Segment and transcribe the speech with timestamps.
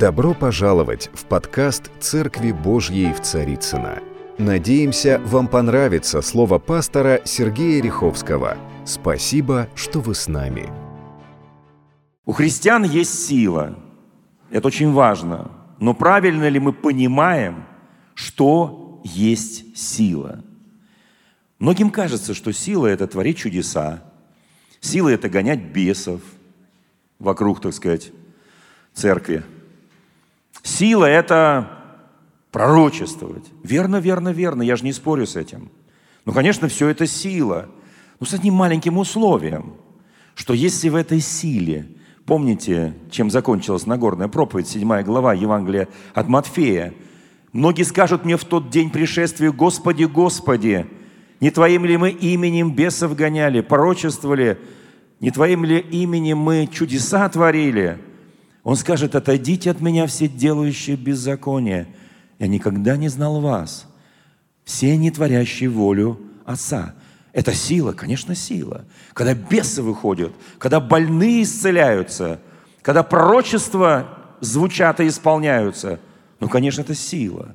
[0.00, 3.98] Добро пожаловать в подкаст «Церкви Божьей в Царицына.
[4.38, 8.56] Надеемся, вам понравится слово пастора Сергея Риховского.
[8.86, 10.70] Спасибо, что вы с нами.
[12.24, 13.78] У христиан есть сила.
[14.50, 15.50] Это очень важно.
[15.80, 17.66] Но правильно ли мы понимаем,
[18.14, 20.42] что есть сила?
[21.58, 24.02] Многим кажется, что сила– это творить чудеса.
[24.80, 26.22] Сила– это гонять бесов
[27.18, 28.12] вокруг, так сказать,
[28.94, 29.44] церкви.
[30.62, 31.80] Сила– это
[32.50, 33.44] пророчествовать.
[33.62, 35.70] Верно, верно, верно, я же не спорю с этим.
[36.24, 37.68] Ну, конечно, все это сила.
[38.18, 39.74] Но с одним маленьким условием,
[40.34, 41.88] что если в этой силе,
[42.26, 46.92] помните, чем закончилась Нагорная проповедь, 7 глава Евангелия от Матфея,
[47.52, 50.86] многие скажут мне в тот день пришествия, Господи, Господи,
[51.40, 54.60] не Твоим ли мы именем бесов гоняли, пророчествовали,
[55.20, 57.98] не Твоим ли именем мы чудеса творили–
[58.62, 61.86] он скажет, отойдите от меня все делающие беззаконие.
[62.38, 63.86] Я никогда не знал вас.
[64.64, 66.94] Все не творящие волю Отца.
[67.32, 68.84] Это сила, конечно, сила.
[69.14, 72.40] Когда бесы выходят, когда больные исцеляются,
[72.82, 76.00] когда пророчества звучат и исполняются,
[76.40, 77.54] ну, конечно, это сила.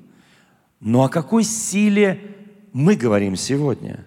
[0.79, 2.21] Но о какой силе
[2.73, 4.05] мы говорим сегодня?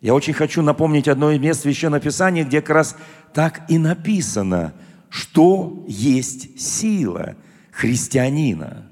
[0.00, 2.96] Я очень хочу напомнить одно из мест Священного Писания, где как раз
[3.32, 4.72] так и написано–
[5.12, 7.36] что есть сила
[7.70, 8.90] христианина.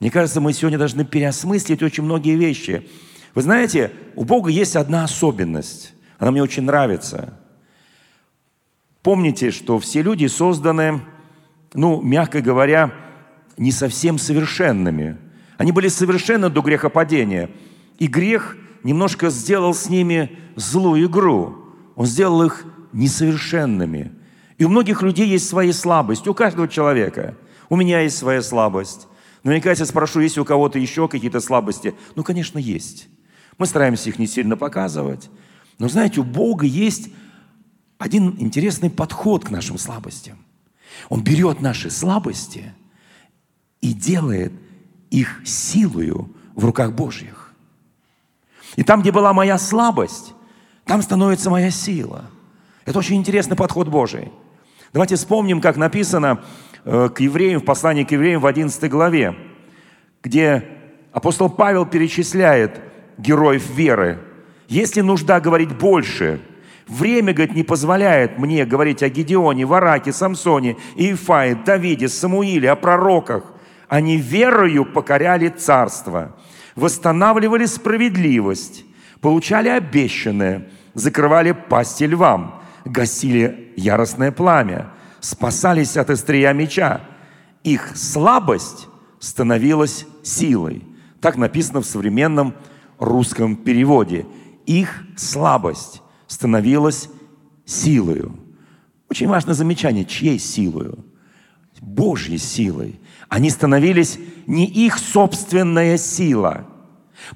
[0.00, 2.88] Мне кажется, мы сегодня должны переосмыслить очень многие вещи.
[3.36, 5.94] Вы знаете, у Бога есть одна особенность.
[6.18, 7.38] Она мне очень нравится.
[9.02, 11.02] Помните, что все люди созданы,
[11.72, 12.92] ну, мягко говоря,
[13.56, 15.18] не совсем совершенными.
[15.56, 17.48] Они были совершенны до грехопадения.
[18.00, 21.56] И грех немножко сделал с ними злую игру.
[21.94, 24.10] Он сделал их несовершенными–
[24.58, 27.36] и у многих людей есть свои слабости, у каждого человека.
[27.68, 29.08] У меня есть своя слабость.
[29.42, 31.94] Наверняка я спрошу, есть у кого-то еще какие-то слабости.
[32.14, 33.08] Ну, конечно, есть.
[33.58, 35.28] Мы стараемся их не сильно показывать.
[35.78, 37.10] Но знаете, у Бога есть
[37.98, 40.38] один интересный подход к нашим слабостям.
[41.08, 42.72] Он берет наши слабости
[43.80, 44.52] и делает
[45.10, 47.52] их силою в руках Божьих.
[48.76, 50.32] И там, где была моя слабость,
[50.84, 52.30] там становится моя сила.
[52.84, 54.32] Это очень интересный подход Божий.
[54.94, 56.44] Давайте вспомним, как написано
[56.84, 59.34] э, к евреям, в послании к евреям в 11 главе,
[60.22, 60.68] где
[61.10, 62.80] апостол Павел перечисляет
[63.18, 64.20] героев веры.
[64.68, 66.40] Если нужда говорить больше,
[66.86, 73.52] время, говорит, не позволяет мне говорить о Гедеоне, Вараке, Самсоне, Иефае, Давиде, Самуиле, о пророках.
[73.88, 76.36] Они верою покоряли царство,
[76.76, 78.84] восстанавливали справедливость,
[79.20, 84.90] получали обещанное, закрывали пасти львам– гасили яростное пламя,
[85.20, 87.00] спасались от острия меча.
[87.62, 90.84] Их слабость становилась силой.
[91.20, 92.54] Так написано в современном
[92.98, 94.26] русском переводе.
[94.66, 97.08] Их слабость становилась
[97.64, 98.38] силою.
[99.08, 101.04] Очень важное замечание, чьей силою?
[101.80, 103.00] Божьей силой.
[103.28, 106.66] Они становились не их собственная сила.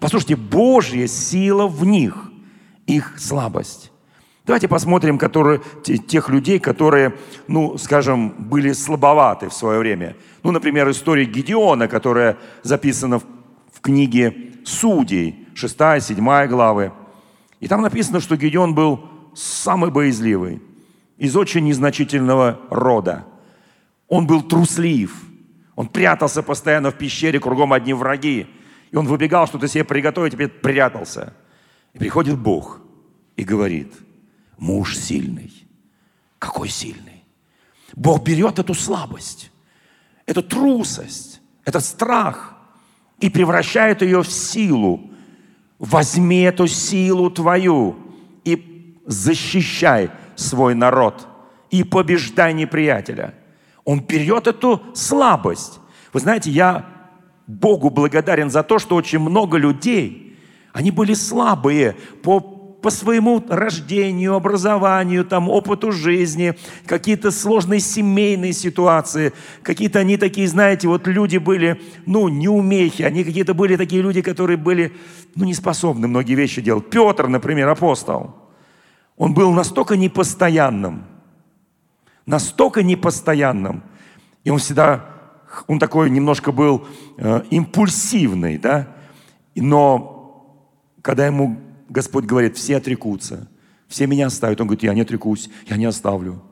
[0.01, 2.31] Послушайте, Божья сила в них,
[2.87, 3.88] их слабость.
[4.49, 7.15] Давайте посмотрим которые, тех людей, которые,
[7.49, 10.17] ну, скажем, были слабоваты в свое время.
[10.43, 13.25] Ну, например, история Гедеона, которая записана в,
[13.71, 16.93] в книге Судей, 6-7 главы.
[17.61, 19.05] И там написано, что Гедеон был
[19.35, 20.63] самый боязливый,
[21.19, 23.27] из очень незначительного рода.
[24.09, 25.15] Он был труслив,
[25.77, 28.47] он прятался постоянно в пещере, кругом одни враги.
[28.93, 31.35] И он выбегал что-то себе приготовить, теперь прятался.
[31.93, 32.81] И приходит Бог
[33.37, 33.93] и говорит–
[34.59, 35.53] муж сильный.
[36.39, 37.25] Какой сильный?
[37.95, 39.51] Бог берет эту слабость,
[40.27, 42.57] эту трусость, этот страх
[43.21, 45.11] и превращает ее в силу.
[45.79, 47.97] Возьми эту силу твою
[48.45, 51.27] и защищай свой народ
[51.71, 53.35] и побеждай неприятеля.
[53.85, 55.81] Он берет эту слабость.
[56.13, 56.87] Вы знаете, я
[57.47, 60.37] Богу благодарен за то, что очень много людей,
[60.73, 66.55] они были слабые по по своему рождению, образованию, там, опыту жизни,
[66.87, 69.33] какие-то сложные семейные ситуации,
[69.63, 74.57] какие-то они такие, знаете, вот люди были, ну, неумехи, они какие-то были такие люди, которые
[74.57, 74.93] были,
[75.35, 76.89] ну, не способны многие вещи делать.
[76.89, 78.37] Петр, например, апостол,
[79.17, 81.05] он был настолько непостоянным,
[82.27, 83.83] настолько непостоянным,
[84.45, 85.05] и он всегда,
[85.67, 86.87] он такой немножко был
[87.17, 88.87] э, импульсивный, да,
[89.57, 90.15] но
[91.03, 91.59] когда ему
[91.89, 93.49] Господь говорит, все отрекутся,
[93.89, 94.61] все меня оставят.
[94.61, 96.43] Он говорит, я не отрекусь, я не оставлю.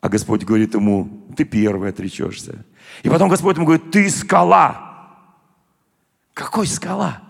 [0.00, 2.64] А Господь говорит ему, ты первый отречешься.
[3.02, 5.16] И потом Господь ему говорит, ты скала.
[6.32, 7.22] Какой скала?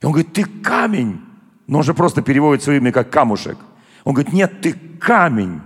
[0.00, 1.20] И он говорит, ты камень.
[1.66, 3.58] Но он же просто переводит свое имя как камушек.
[4.04, 5.62] Он говорит, нет, ты камень,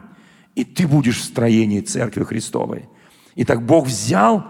[0.55, 2.89] и ты будешь в строении Церкви Христовой.
[3.35, 4.47] И так Бог взял,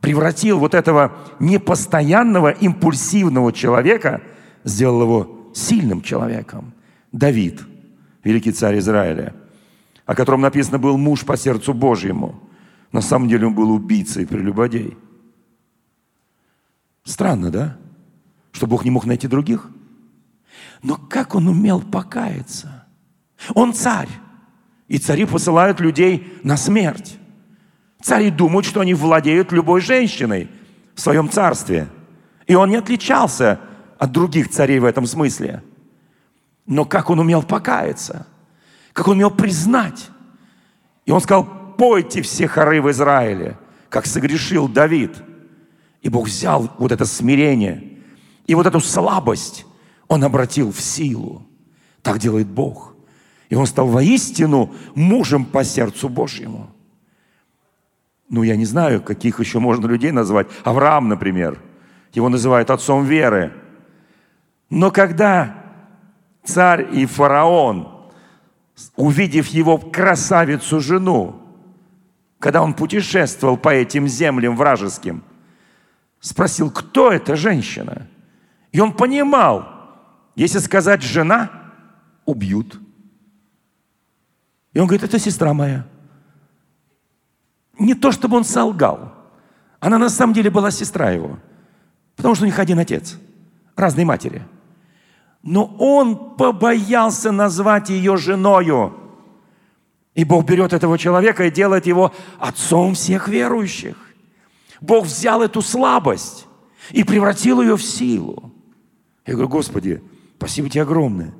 [0.00, 4.20] превратил вот этого непостоянного, импульсивного человека,
[4.64, 6.72] сделал его сильным человеком.
[7.12, 7.62] Давид,
[8.24, 9.34] великий царь Израиля,
[10.06, 12.40] о котором написано был муж по сердцу Божьему.
[12.92, 14.96] На самом деле он был убийцей прелюбодей.
[17.04, 17.76] Странно, да?
[18.52, 19.70] Что Бог не мог найти других?
[20.82, 22.86] Но как он умел покаяться?
[23.54, 24.08] Он царь.
[24.88, 27.18] И цари посылают людей на смерть.
[28.02, 30.48] Цари думают, что они владеют любой женщиной
[30.94, 31.88] в своем царстве.
[32.46, 33.60] И он не отличался
[34.00, 35.62] от других царей в этом смысле.
[36.66, 38.26] Но как он умел покаяться?
[38.94, 40.08] Как он умел признать?
[41.04, 41.44] И он сказал,
[41.76, 43.58] пойте все хоры в Израиле,
[43.90, 45.22] как согрешил Давид.
[46.00, 47.90] И Бог взял вот это смирение
[48.46, 49.66] и вот эту слабость,
[50.08, 51.46] он обратил в силу.
[52.02, 52.94] Так делает Бог.
[53.50, 56.70] И он стал воистину мужем по сердцу Божьему.
[58.30, 60.46] Ну, я не знаю, каких еще можно людей назвать.
[60.64, 61.60] Авраам, например.
[62.14, 63.52] Его называют отцом веры.
[64.70, 65.56] Но когда
[66.44, 68.08] царь и фараон,
[68.96, 71.42] увидев его красавицу жену,
[72.38, 75.22] когда он путешествовал по этим землям вражеским,
[76.20, 78.06] спросил, кто эта женщина?
[78.72, 79.68] И он понимал,
[80.34, 81.50] если сказать «жена»,
[82.24, 82.80] убьют–
[84.72, 85.86] и он говорит, это сестра моя.
[87.78, 89.14] Не то, чтобы он солгал.
[89.80, 91.38] Она на самом деле была сестра его.
[92.16, 93.18] Потому что у них один отец.
[93.74, 94.42] Разные матери.
[95.42, 98.94] Но он побоялся назвать ее женою.
[100.14, 103.96] И Бог берет этого человека и делает его отцом всех верующих.
[104.80, 106.46] Бог взял эту слабость
[106.90, 108.52] и превратил ее в силу.
[109.26, 110.02] Я говорю, Господи,
[110.36, 111.32] спасибо тебе огромное.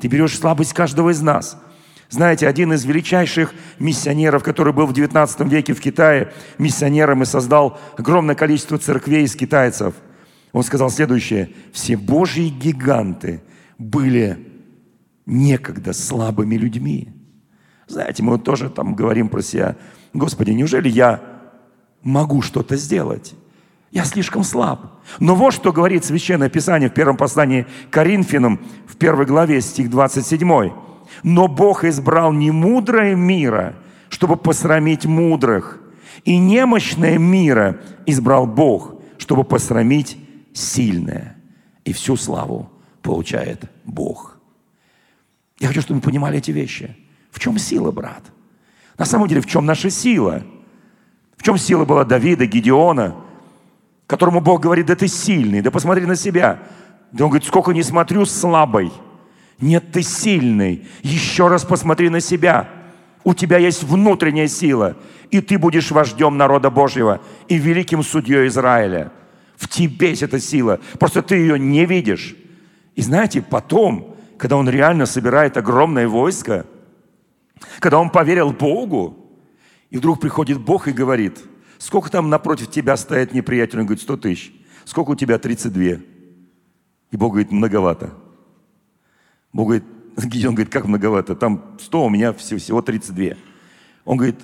[0.00, 1.60] Ты берешь слабость каждого из нас–
[2.08, 7.78] знаете, один из величайших миссионеров, который был в 19 веке в Китае, миссионером и создал
[7.96, 9.94] огромное количество церквей из китайцев,
[10.56, 11.50] он сказал следующее.
[11.70, 13.42] Все Божьи гиганты
[13.76, 14.38] были
[15.26, 17.10] некогда слабыми людьми.
[17.86, 19.76] Знаете, мы вот тоже там говорим про себя.
[20.14, 21.20] Господи, неужели я
[22.02, 23.34] могу что-то сделать?
[23.90, 25.02] Я слишком слаб.
[25.20, 30.72] Но вот что говорит Священное Писание в первом послании Коринфянам в первой главе, стих 27.
[31.22, 33.74] Но Бог избрал не мудрое мира,
[34.08, 35.80] чтобы посрамить мудрых,
[36.24, 40.16] и немощное мира избрал Бог, чтобы посрамить
[40.56, 41.36] сильное.
[41.84, 42.70] И всю славу
[43.02, 44.38] получает Бог.
[45.58, 46.96] Я хочу, чтобы вы понимали эти вещи.
[47.30, 48.22] В чем сила, брат?
[48.98, 50.42] На самом деле, в чем наша сила?
[51.36, 53.14] В чем сила была Давида, Гедеона,
[54.06, 56.62] которому Бог говорит, да ты сильный, да посмотри на себя.
[57.12, 58.90] Да он говорит, сколько не смотрю, слабый–
[59.60, 60.86] нет, ты сильный.
[61.02, 62.68] Еще раз посмотри на себя.
[63.24, 64.96] У тебя есть внутренняя сила,
[65.30, 69.10] и ты будешь вождем народа Божьего и великим судьей Израиля.
[69.56, 70.80] В тебе есть эта сила.
[70.98, 72.36] Просто ты ее не видишь.
[72.94, 76.66] И знаете, потом, когда он реально собирает огромное войско,
[77.80, 79.16] когда он поверил Богу,
[79.90, 81.42] и вдруг приходит Бог и говорит,
[81.78, 83.80] сколько там напротив тебя стоит неприятель?
[83.80, 84.52] Он говорит, 100 тысяч.
[84.84, 85.38] Сколько у тебя?
[85.38, 85.82] 32.
[87.10, 88.12] И Бог говорит, многовато.
[89.52, 89.84] Бог говорит,
[90.16, 91.34] Гедеон говорит, как многовато?
[91.34, 93.36] Там 100, у меня всего 32.
[94.04, 94.36] Он говорит,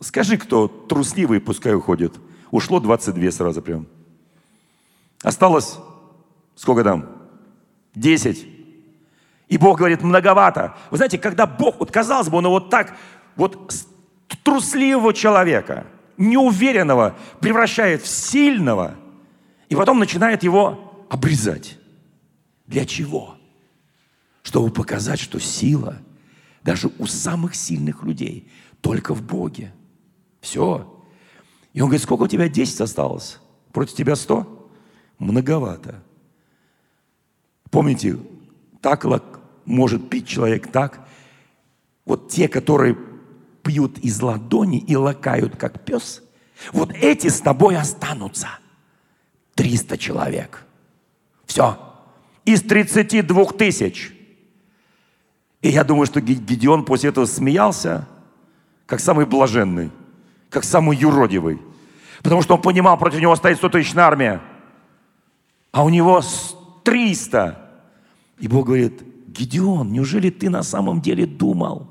[0.00, 2.14] скажи, кто трусливый, пускай уходит.
[2.50, 3.86] Ушло 22 сразу прям.
[5.22, 5.78] Осталось,
[6.54, 7.08] сколько там?
[7.94, 8.46] 10.
[9.48, 10.76] И Бог говорит, многовато.
[10.90, 12.96] Вы знаете, когда Бог, вот казалось бы, он вот так,
[13.36, 13.74] вот
[14.44, 15.86] трусливого человека,
[16.16, 18.94] неуверенного, превращает в сильного,
[19.68, 21.78] и потом начинает его обрезать.
[22.66, 23.36] Для чего?
[24.42, 25.98] чтобы показать, что сила
[26.64, 28.50] даже у самых сильных людей
[28.80, 29.72] только в Боге.
[30.40, 31.04] Все.
[31.72, 33.38] И он говорит, сколько у тебя 10 осталось?
[33.72, 34.59] Против тебя 100?
[35.20, 36.02] Многовато.
[37.70, 38.18] Помните,
[38.80, 39.04] так
[39.64, 41.06] может пить человек так.
[42.04, 42.98] Вот те, которые
[43.62, 46.24] пьют из ладони и лакают, как пес,
[46.72, 48.48] вот эти с тобой останутся.
[49.54, 50.64] 300 человек.
[51.46, 51.78] Все.
[52.44, 54.12] Из 32 тысяч–
[55.62, 58.08] и я думаю, что Гедеон после этого смеялся,
[58.86, 59.90] как самый блаженный,
[60.48, 61.60] как самый юродивый.
[62.22, 64.40] Потому что он понимал, против него стоит 100 тысячная армия,
[65.72, 66.22] а у него
[66.84, 67.70] 300.
[68.38, 71.88] И Бог говорит, Гедеон, неужели ты на самом деле думал,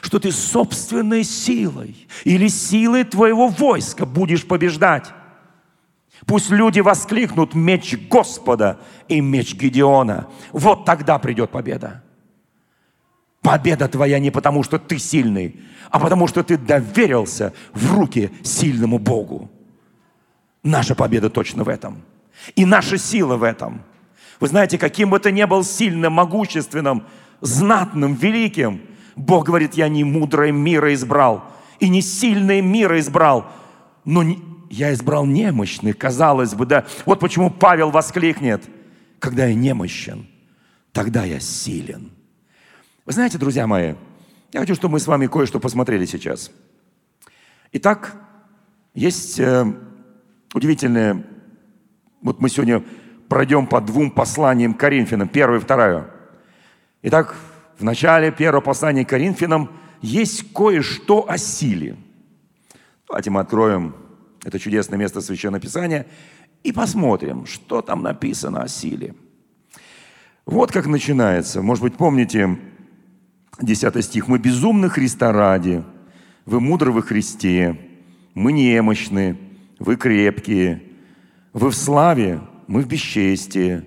[0.00, 5.12] что ты собственной силой или силой твоего войска будешь побеждать.
[6.26, 10.28] Пусть люди воскликнут меч Господа и меч Гедеона.
[10.52, 12.02] Вот тогда придет победа.
[13.40, 15.58] Победа твоя не потому, что ты сильный,
[15.90, 19.50] а потому, что ты доверился в руки сильному Богу.
[20.62, 22.02] Наша победа точно в этом.
[22.56, 23.82] И наша сила в этом.
[24.38, 27.06] Вы знаете, каким бы ты ни был сильным, могущественным,
[27.40, 28.80] знатным, великим,
[29.16, 31.44] Бог говорит, я не мудрое мира избрал,
[31.78, 33.50] и не сильное мира избрал,
[34.04, 34.38] но не,
[34.70, 36.86] я избрал немощных, казалось бы, да.
[37.04, 38.62] Вот почему Павел воскликнет,
[39.18, 40.26] когда я немощен,
[40.92, 42.10] тогда я силен.
[43.04, 43.94] Вы знаете, друзья мои,
[44.52, 46.50] я хочу, чтобы мы с вами кое-что посмотрели сейчас.
[47.72, 48.16] Итак,
[48.94, 49.64] есть э,
[50.54, 51.24] удивительное,
[52.22, 52.82] вот мы сегодня
[53.28, 56.06] пройдем по двум посланиям Коринфянам, первое и второе.
[57.02, 57.36] Итак,
[57.78, 59.70] в начале первого послания Коринфянам
[60.02, 61.96] есть кое-что о силе.
[63.08, 63.94] Давайте мы откроем
[64.44, 66.06] это чудесное место Священного Писания
[66.62, 69.14] и посмотрим, что там написано о силе.
[70.46, 71.62] Вот как начинается.
[71.62, 72.58] Может быть, помните
[73.60, 74.28] 10 стих.
[74.28, 75.84] «Мы безумны Христа ради,
[76.46, 77.78] вы мудры во Христе,
[78.34, 79.36] мы немощны,
[79.78, 80.82] вы крепкие,
[81.52, 83.84] вы в славе, мы в бесчестии,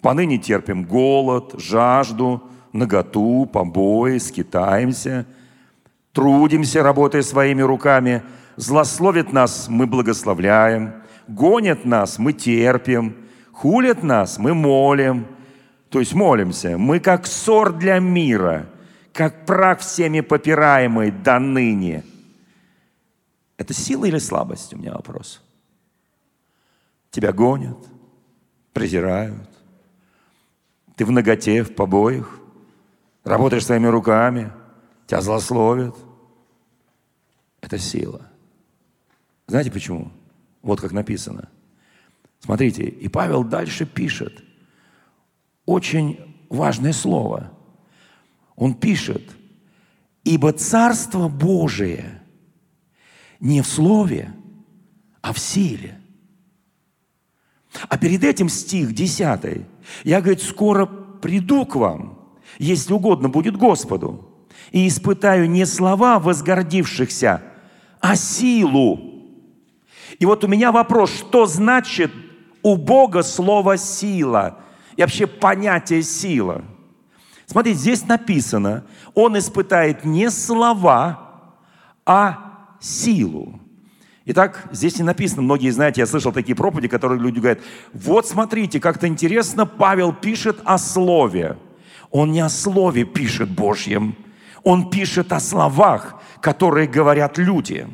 [0.00, 5.26] поныне терпим голод, жажду, наготу, побои, скитаемся,
[6.12, 8.22] трудимся, работая своими руками,
[8.56, 10.94] злословит нас, мы благословляем,
[11.26, 13.16] гонят нас, мы терпим,
[13.52, 15.26] хулят нас, мы молим,
[15.90, 16.78] то есть молимся.
[16.78, 18.66] Мы как ссор для мира,
[19.12, 22.04] как прах всеми попираемый до ныне.
[23.58, 24.72] Это сила или слабость?
[24.72, 25.42] У меня вопрос.
[27.10, 27.78] Тебя гонят,
[28.72, 29.48] презирают.
[30.96, 32.40] Ты в ноготе, в побоях
[33.24, 34.52] работаешь своими руками,
[35.06, 35.96] тебя злословят.
[37.60, 38.22] Это сила.
[39.46, 40.12] Знаете почему?
[40.62, 41.48] Вот как написано.
[42.40, 44.42] Смотрите, и Павел дальше пишет
[45.66, 47.52] очень важное слово.
[48.56, 49.22] Он пишет,
[50.24, 52.22] ибо Царство Божие
[53.40, 54.32] не в слове,
[55.22, 55.99] а в силе.
[57.88, 59.66] А перед этим стих 10.
[60.04, 62.18] Я, говорит, скоро приду к вам,
[62.58, 64.28] если угодно будет Господу,
[64.72, 67.42] и испытаю не слова возгордившихся,
[68.00, 69.00] а силу.
[70.18, 72.12] И вот у меня вопрос, что значит
[72.62, 74.58] у Бога слово «сила»
[74.96, 76.64] и вообще понятие «сила»?
[77.46, 78.84] Смотрите, здесь написано,
[79.14, 81.30] он испытает не слова,
[82.06, 83.59] а силу.
[84.32, 87.58] Итак, здесь не написано, многие знаете, я слышал такие проповеди, которые люди говорят,
[87.92, 91.56] вот смотрите, как-то интересно, Павел пишет о слове.
[92.12, 94.14] Он не о слове пишет Божьем,
[94.62, 97.88] он пишет о словах, которые говорят люди.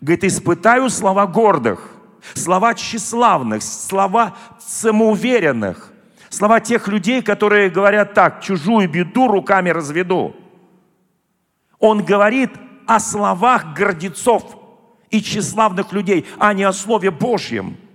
[0.00, 1.92] Говорит, испытаю слова гордых,
[2.34, 5.92] слова тщеславных, слова самоуверенных,
[6.28, 10.34] слова тех людей, которые говорят так, чужую беду руками разведу.
[11.78, 12.50] Он говорит
[12.88, 14.57] о словах гордецов
[15.10, 17.76] и тщеславных людей, а не о Слове Божьем–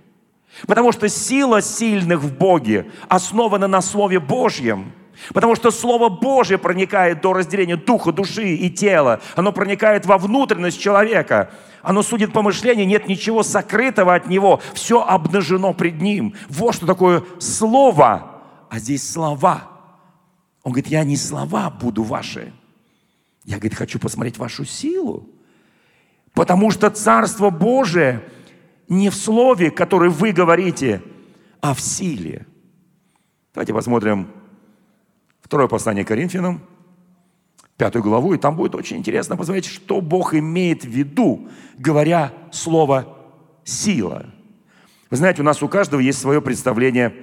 [0.66, 4.92] Потому что сила сильных в Боге основана на Слове Божьем.
[5.32, 9.20] Потому что Слово Божье проникает до разделения духа, души и тела.
[9.36, 11.50] Оно проникает во внутренность человека.
[11.82, 14.60] Оно судит помышления, нет ничего сокрытого от него.
[14.74, 16.34] Все обнажено пред ним.
[16.48, 19.70] Вот что такое Слово, а здесь слова.
[20.62, 22.52] Он говорит, я не слова буду ваши.
[23.44, 25.28] Я, говорит, хочу посмотреть вашу силу.
[26.34, 28.22] Потому что Царство Божие–
[28.88, 31.02] не в слове, которое вы говорите,
[31.60, 32.46] а в силе.
[33.54, 34.28] Давайте посмотрим
[35.40, 36.60] второе послание Коринфянам,
[37.76, 41.48] пятую главу, и там будет очень интересно посмотреть, что Бог имеет в виду,
[41.78, 43.16] говоря слово
[43.64, 44.26] «сила».
[45.10, 47.14] Вы знаете, у нас у каждого есть свое представление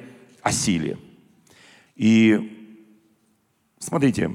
[0.41, 0.97] о силе.
[1.95, 2.79] И
[3.79, 4.31] смотрите,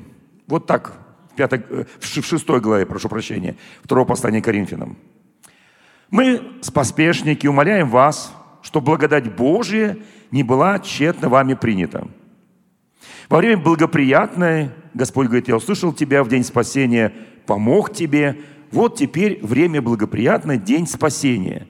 [0.47, 1.06] вот так,
[1.37, 4.97] пятой, э, в шестой главе, прошу прощения, второго послания Коринфянам–
[6.11, 9.99] мы, споспешники, умоляем вас, что благодать Божия
[10.31, 12.09] не была тщетно вами принята.
[13.29, 17.13] Во время благоприятное, Господь говорит, я услышал тебя в день спасения,
[17.45, 18.41] помог тебе,
[18.71, 21.67] вот теперь время благоприятное, день спасения.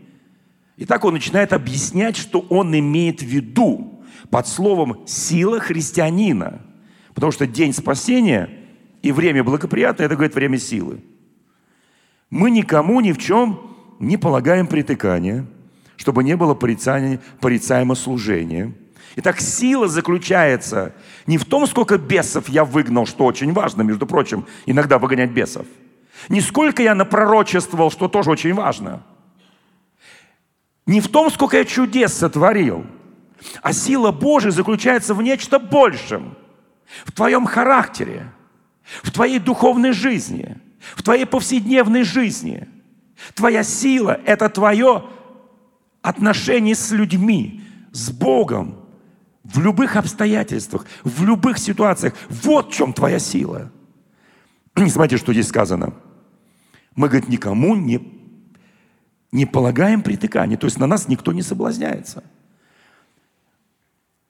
[0.77, 6.61] И так он начинает объяснять, что он имеет в виду под словом «сила христианина».
[7.15, 8.51] Потому что день спасения
[9.07, 11.01] и время благоприятное– это, говорит, время силы.
[12.31, 15.47] Мы никому ни в чем не полагаем притыкания,
[15.97, 18.75] чтобы не было порицания, порицаемо служения,
[19.19, 20.93] Итак, сила заключается
[21.27, 25.65] не в том, сколько бесов я выгнал, что очень важно, между прочим, иногда выгонять бесов.
[26.29, 29.03] Не сколько я напророчествовал, что тоже очень важно.
[30.85, 32.85] Не в том, сколько я чудес сотворил,
[33.63, 36.37] а сила Божия заключается в нечто большем.
[37.07, 38.31] В твоем характере,
[39.03, 40.57] в твоей духовной жизни,
[40.95, 42.69] в твоей повседневной жизни.
[43.35, 45.05] Твоя сила– это твое
[46.03, 47.63] отношение с людьми,
[47.93, 48.77] с Богом,
[49.43, 52.15] в любых обстоятельствах, в любых ситуациях.
[52.29, 53.73] Вот в чем твоя сила.
[54.77, 55.95] Смотрите, что здесь сказано.
[56.95, 58.17] Мы, говорит, никому не
[59.33, 62.25] не полагаем притыкания, то есть на нас никто не соблазняется.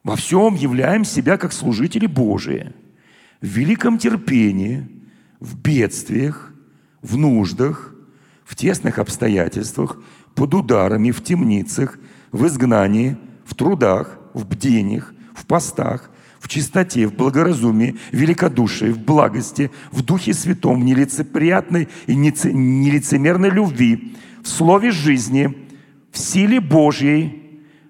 [0.03, 2.73] Во всем являем себя как служители Божии,
[3.41, 4.87] в великом терпении,
[5.39, 6.53] в бедствиях,
[7.01, 7.93] в нуждах,
[8.43, 9.99] в тесных обстоятельствах,
[10.35, 11.99] под ударами, в темницах,
[12.31, 18.99] в изгнании, в трудах, в бдениях, в постах, в чистоте, в благоразумии, в великодушии, в
[18.99, 25.55] благости, в Духе Святом, в нелицеприятной и нелицемерной любви, в слове жизни,
[26.11, 27.46] в силе Божьей,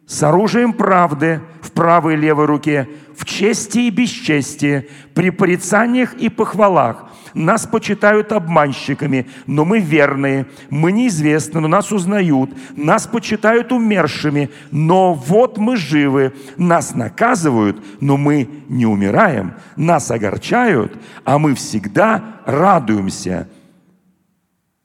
[0.08, 6.30] с оружием правды в правой и левой руке, в чести и бесчестии, при порицаниях и
[6.30, 7.10] похвалах.
[7.34, 10.48] Нас почитают обманщиками, но мы верные.
[10.70, 12.52] Мы неизвестны, но нас узнают.
[12.78, 16.34] Нас почитают умершими, но вот мы живы.
[16.56, 19.56] Нас наказывают, но мы не умираем.
[19.76, 23.50] Нас огорчают, а мы всегда радуемся.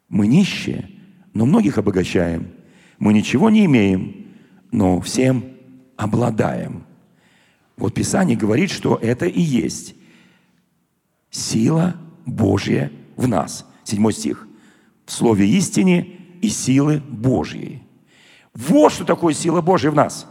[0.09, 0.91] Мы нищие,
[1.33, 2.49] но многих обогащаем.
[2.99, 4.22] Мы ничего не имеем,
[4.73, 5.45] но всем
[5.97, 6.85] обладаем.
[7.77, 9.95] Вот Писание говорит, что это и есть
[11.31, 13.65] сила Божья в нас.
[13.85, 14.49] Седьмой стих.
[15.07, 17.83] В слове истине и силы Божьей.
[18.55, 20.27] Вот что такое сила Божья в нас.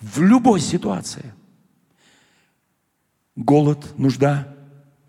[0.00, 1.34] В любой ситуации.
[3.34, 4.54] Голод, нужда,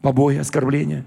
[0.02, 1.06] побои, оскорбления,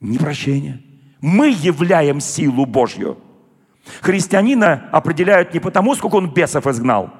[0.00, 0.82] непрощение–
[1.20, 3.18] мы являем силу Божью.
[4.00, 7.10] Христианина определяют не потому, сколько он бесов изгнал.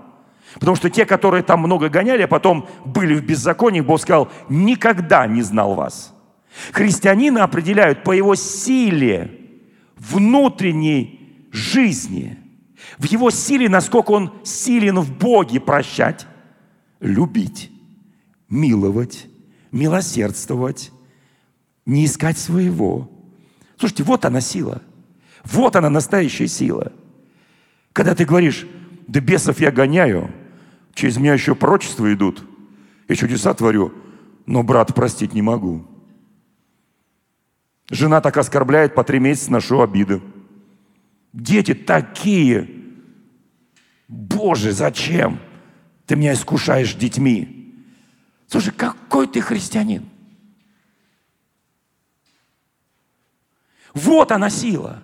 [0.54, 5.26] Потому что те, которые там много гоняли, а потом были в беззаконии, Бог сказал, никогда
[5.26, 6.14] не знал вас.
[6.72, 9.38] Христианина определяют по его силе
[9.96, 12.38] внутренней жизни,
[12.98, 16.26] в его силе, насколько он силен в Боге прощать,
[17.00, 17.70] любить,
[18.48, 19.26] миловать,
[19.70, 20.90] милосердствовать,
[21.84, 23.10] не искать своего–
[23.78, 24.82] Слушайте, вот она сила.
[25.44, 26.92] Вот она настоящая сила.
[27.92, 28.66] Когда ты говоришь,
[29.06, 30.30] да бесов я гоняю,
[30.94, 32.44] через меня еще прочества идут,
[33.08, 33.92] я чудеса творю,
[34.46, 35.86] но брат простить не могу.
[37.90, 40.20] Жена так оскорбляет, по три месяца ношу обиды.
[41.32, 42.68] Дети такие.
[44.08, 45.40] Боже, зачем?
[46.06, 47.84] Ты меня искушаешь детьми.
[48.46, 50.08] Слушай, какой ты христианин?
[53.94, 55.02] Вот она сила.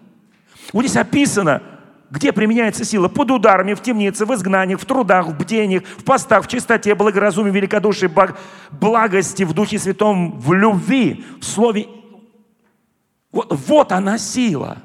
[0.75, 1.63] Вот здесь описано,
[2.11, 3.07] где применяется сила?
[3.07, 7.53] Под ударами, в темнице, в изгнаниях, в трудах, в бдениях, в постах, в чистоте, благоразумии,
[7.53, 8.11] великодушии,
[8.73, 11.87] благости, в Духе Святом, в любви, в слове.
[13.31, 14.79] Вот, вот она сила.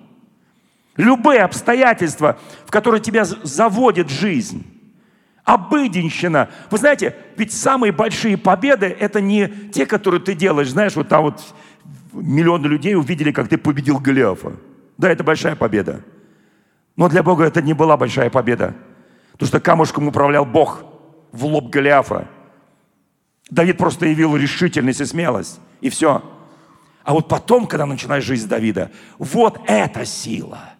[0.95, 4.63] Любые обстоятельства, в которые тебя заводит жизнь.
[5.43, 6.49] Обыденщина.
[6.69, 11.23] Вы знаете, ведь самые большие победы– это не те, которые ты делаешь, знаешь, вот там
[11.23, 11.41] вот
[12.13, 14.54] миллионы людей увидели, как ты победил Голиафа.
[15.00, 16.04] Да, это большая победа.
[16.96, 18.76] Но для Бога это не была большая победа.
[19.32, 20.84] Потому что камушком управлял Бог
[21.32, 22.28] в лоб Голиафа.
[23.50, 25.60] Давид просто явил решительность и смелость.
[25.82, 26.22] И все.
[27.04, 30.74] А вот потом, когда начинаешь жизнь Давида, вот эта сила.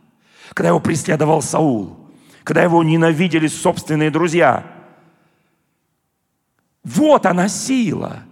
[0.54, 2.12] Когда его преследовал Саул,
[2.44, 4.66] когда его ненавидели собственные друзья.
[6.84, 8.24] Вот она сила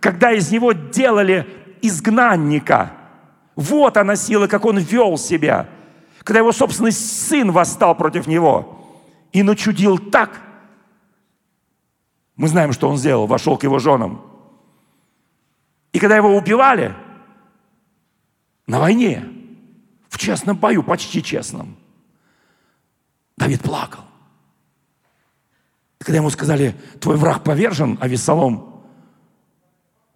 [0.00, 1.46] когда из него делали
[1.80, 2.92] изгнанника.
[3.56, 5.68] Вот она сила, как он вел себя.
[6.24, 8.78] Когда его собственный сын восстал против него
[9.32, 10.40] и начудил так.
[12.36, 14.22] Мы знаем, что он сделал, вошел к его женам.
[15.92, 16.94] И когда его убивали
[18.66, 19.28] на войне,
[20.08, 21.76] в честном бою, почти честном,
[23.36, 24.04] Давид плакал.
[26.00, 28.84] И когда ему сказали, твой враг повержен, а Вессалом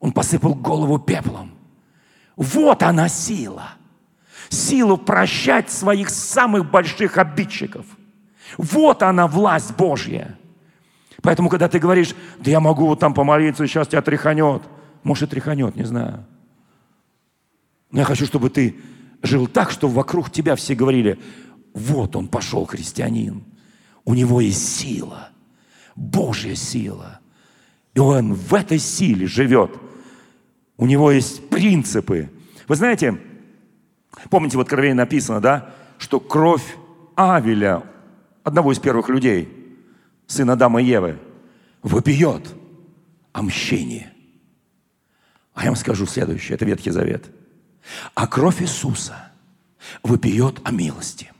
[0.00, 1.55] он посыпал голову пеплом.
[2.36, 3.70] Вот она сила.
[4.48, 7.86] Силу прощать своих самых больших обидчиков.
[8.56, 10.38] Вот она власть Божья.
[11.22, 14.62] Поэтому, когда ты говоришь, да я могу вот там помолиться, сейчас тебя тряханет.
[15.02, 16.24] Может, и тряханет, не знаю.
[17.90, 18.76] Но я хочу, чтобы ты
[19.22, 21.18] жил так, что вокруг тебя все говорили,
[21.74, 23.44] вот он пошел христианин.
[24.04, 25.30] у него есть сила,
[25.96, 27.20] Божья сила.
[27.94, 29.70] И он в этой силе живет.
[30.76, 32.30] У него есть принципы.
[32.68, 33.18] Вы знаете,
[34.30, 36.76] помните, в Откровении написано, да, что кровь
[37.14, 37.82] Авеля,
[38.44, 39.48] одного из первых людей,
[40.26, 41.18] сына Адама и Евы,
[41.82, 42.54] вопиет
[43.32, 44.08] о мщении.
[45.54, 47.30] А я вам скажу следующее, это Ветхий Завет.
[48.14, 49.32] А кровь Иисуса
[50.02, 51.32] вопиет о милости.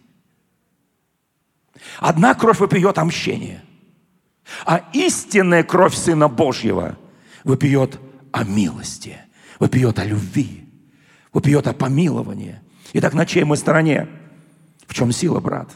[1.98, 3.60] Одна кровь вопиет о мщении,
[4.64, 6.98] а истинная кровь Сына Божьего
[7.44, 7.98] вопиет
[8.32, 9.18] о милости,
[9.58, 10.68] вопиет о любви,
[11.32, 12.60] вопиет о помиловании.
[12.92, 14.08] Итак, на чьей мы стороне?
[14.86, 15.70] В чем сила, брат?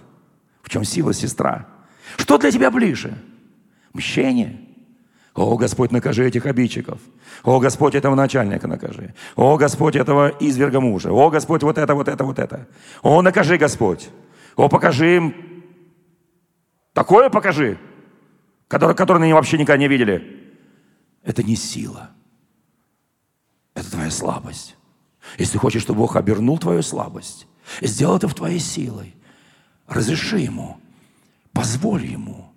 [0.63, 1.67] В чем сила, сестра?
[2.17, 3.17] Что для тебя ближе?
[3.93, 4.61] Мщение?
[5.35, 7.01] О, Господь, накажи этих обидчиков.
[7.45, 9.15] О, Господь, этого начальника накажи.
[9.37, 11.13] О, Господь, этого изверга мужа.
[11.13, 12.69] О, Господь, вот это, вот это, вот это.
[13.03, 14.11] О, накажи, Господь.
[14.57, 15.35] О, покажи им
[16.93, 17.79] Такое покажи,
[18.69, 20.53] которое, которое они вообще никогда не видели.
[21.23, 22.11] Это не сила.
[23.81, 24.77] Это твоя слабость.
[25.39, 27.47] Если хочешь, чтобы Бог обернул твою слабость,
[27.81, 29.15] сделал это в твоей силой,
[29.87, 30.79] разреши Ему,
[31.53, 32.53] позволь Ему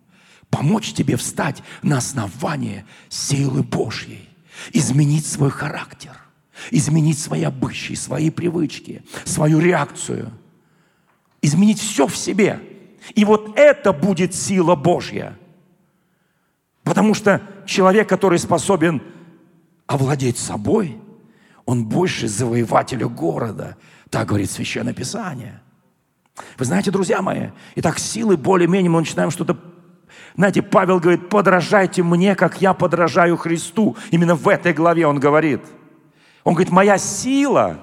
[0.49, 4.29] помочь тебе встать на основание силы Божьей,
[4.71, 6.15] изменить свой характер,
[6.69, 10.31] изменить свои обычаи, свои привычки, свою реакцию,
[11.41, 12.62] изменить все в себе–
[13.15, 15.38] и вот это будет сила Божья.
[16.83, 19.01] Потому что человек, который способен
[19.88, 20.97] овладеть собой,
[21.65, 23.78] он больше завоевателя города.
[24.10, 25.62] Так говорит Священное Писание.
[26.58, 29.58] Вы знаете, друзья мои, и так силы более-менее мы начинаем что-то
[30.36, 33.95] знаете, Павел говорит, подражайте мне, как я подражаю Христу.
[34.10, 35.62] Именно в этой главе он говорит.
[36.43, 37.82] Он говорит, моя сила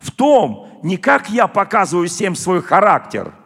[0.00, 3.32] в том, не как я показываю всем свой характер–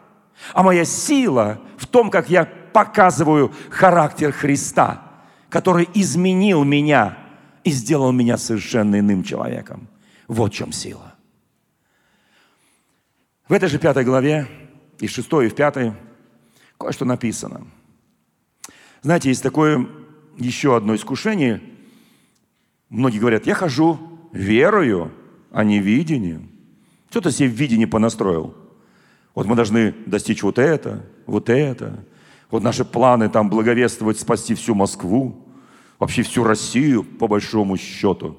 [0.53, 5.01] а моя сила в том, как я показываю характер Христа,
[5.49, 7.17] который изменил меня
[7.67, 9.89] и сделал меня совершенно иным человеком.
[10.29, 11.15] Вот в чем сила.
[13.49, 14.47] В этой же пятой главе,
[15.01, 15.91] и шестой, и в пятой,
[16.79, 17.67] кое-что написано.
[19.01, 19.85] Знаете, есть такое
[20.37, 21.61] еще одно искушение.
[22.87, 23.99] Многие говорят, я хожу
[24.31, 25.11] верою,
[25.51, 26.49] а не видением.
[27.09, 28.55] Что ты себе в видении понастроил?
[29.35, 32.05] Вот мы должны достичь вот это, вот это.
[32.49, 35.46] Вот наши планы там благовествовать, спасти всю Москву,
[35.99, 38.37] вообще всю Россию, по большому счету.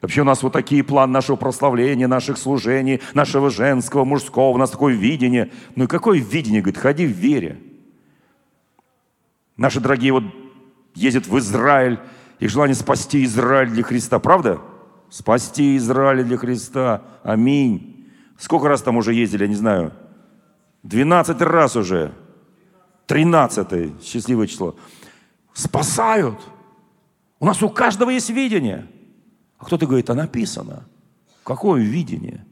[0.00, 4.70] Вообще у нас вот такие планы нашего прославления, наших служений, нашего женского, мужского, у нас
[4.70, 5.52] такое видение.
[5.76, 6.60] Ну и какое видение?
[6.60, 7.60] Говорит, ходи в вере.
[9.56, 10.24] Наши дорогие вот
[10.94, 12.00] ездят в Израиль,
[12.40, 14.60] их желание спасти Израиль для Христа, правда?
[15.08, 17.02] Спасти Израиль для Христа.
[17.22, 18.08] Аминь.
[18.38, 19.92] Сколько раз там уже ездили, я не знаю,
[20.82, 22.12] 12 раз уже.
[23.06, 24.74] 13 счастливое число.
[25.52, 26.40] Спасают.
[27.42, 28.86] У нас у каждого есть видение.
[29.58, 30.84] А кто-то говорит, а написано.
[31.42, 32.46] Какое видение?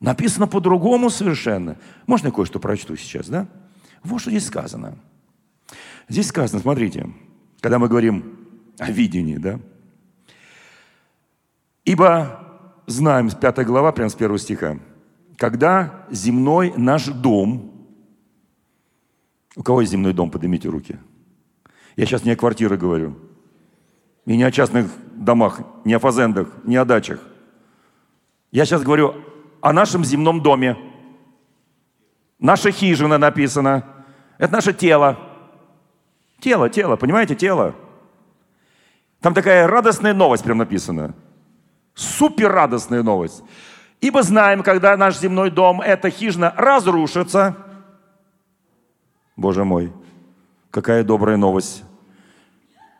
[0.00, 1.76] Написано по-другому совершенно.
[2.08, 3.46] Можно я кое-что прочту сейчас, да?
[4.02, 4.98] Вот что здесь сказано.
[6.08, 7.08] Здесь сказано, смотрите,
[7.60, 9.60] когда мы говорим о видении, да?
[11.84, 12.44] Ибо
[12.88, 14.80] знаем, 5 глава, прямо с первого стиха,
[15.36, 17.70] когда земной наш дом,
[19.54, 20.98] у кого есть земной дом, поднимите руки.
[21.96, 23.16] Я сейчас не о квартирах говорю,
[24.26, 27.20] и не о частных домах, не о фазендах, не о дачах.
[28.50, 29.14] Я сейчас говорю
[29.60, 30.76] о нашем земном доме.
[32.38, 33.84] Наша хижина написана.
[34.38, 35.18] Это наше тело.
[36.40, 37.74] Тело, тело, понимаете, тело.
[39.20, 41.14] Там такая радостная новость прям написана.
[41.94, 43.42] Супер радостная новость.
[44.00, 47.56] Ибо знаем, когда наш земной дом, эта хижина, разрушится.
[49.36, 49.92] Боже мой,
[50.70, 51.84] какая добрая новость.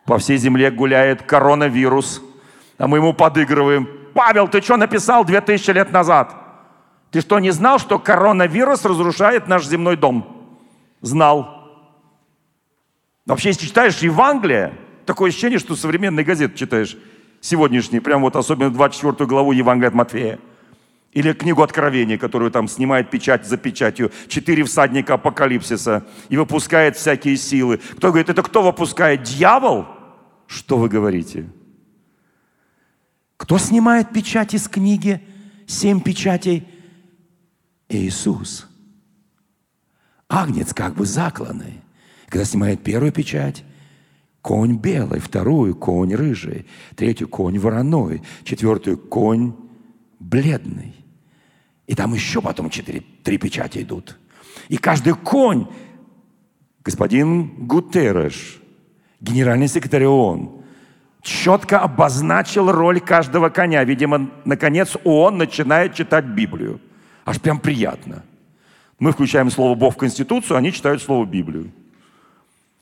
[0.05, 2.21] По всей земле гуляет коронавирус,
[2.77, 3.87] а мы ему подыгрываем.
[4.13, 6.35] Павел, ты что написал 2000 лет назад?
[7.11, 10.55] Ты что, не знал, что коронавирус разрушает наш земной дом?
[11.01, 11.69] Знал.
[13.25, 14.73] Вообще, если читаешь Евангелие,
[15.05, 16.97] такое ощущение, что современные газеты читаешь,
[17.39, 20.39] сегодняшние, прям вот особенно 24 главу Евангелия от Матфея–
[21.13, 24.11] или книгу Откровения, которую там снимает печать за печатью.
[24.27, 26.05] Четыре всадника апокалипсиса.
[26.29, 27.77] И выпускает всякие силы.
[27.97, 29.23] Кто говорит, это кто выпускает?
[29.23, 29.87] Дьявол?
[30.47, 31.49] Что вы говорите?
[33.37, 35.21] Кто снимает печать из книги?
[35.67, 36.67] Семь печатей?
[37.89, 38.67] Иисус.
[40.29, 41.81] Агнец как бы закланный.
[42.27, 43.65] Когда снимает первую печать,
[44.41, 49.53] конь белый, вторую конь рыжий, третью конь вороной, четвертую конь
[50.19, 51.00] бледный.
[51.91, 54.17] И там еще потом четыре, три печати идут.
[54.69, 55.67] И каждый конь
[56.85, 58.61] Господин Гутерреш,
[59.19, 60.63] генеральный секретарь ООН,
[61.21, 63.83] четко обозначил роль каждого коня.
[63.83, 66.79] Видимо, наконец ООН начинает читать Библию.
[67.25, 68.23] Аж прям приятно.
[68.97, 71.73] Мы включаем слово Бог в Конституцию, они читают слово Библию.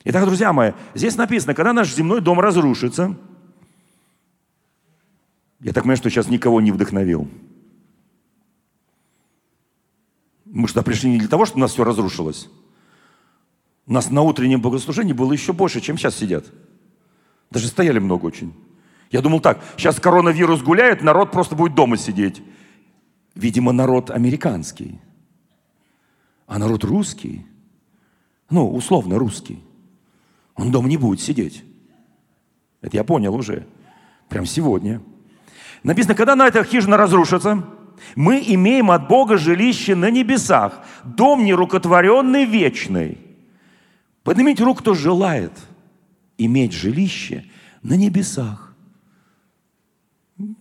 [0.04, 3.16] Итак, друзья мои, здесь написано, когда наш земной дом разрушится,
[5.58, 7.28] я так понимаю, что сейчас никого не вдохновил.
[10.50, 12.48] Мы что пришли не для того, чтобы у нас все разрушилось.
[13.86, 16.44] У нас на утреннем богослужении было еще больше, чем сейчас сидят.
[17.50, 18.52] Даже стояли много очень.
[19.10, 22.42] Я думал так, сейчас коронавирус гуляет, народ просто будет дома сидеть.
[23.34, 25.00] Видимо, народ американский.
[26.46, 27.46] А народ русский,
[28.50, 29.62] ну, условно русский,
[30.56, 31.64] он дома не будет сидеть.
[32.80, 33.66] Это я понял уже.
[34.28, 35.00] Прям сегодня.
[35.82, 37.64] Написано, когда на эта хижина разрушится,
[38.16, 43.18] мы имеем от Бога жилище на небесах, дом нерукотворенный, вечный.
[44.22, 45.52] Поднимите руку, кто желает
[46.38, 47.44] иметь жилище
[47.82, 48.74] на небесах.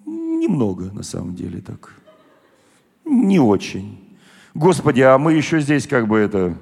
[0.06, 1.94] Немного, на самом деле, так.
[3.06, 4.18] Не очень.
[4.54, 6.58] Господи, а мы еще здесь как бы это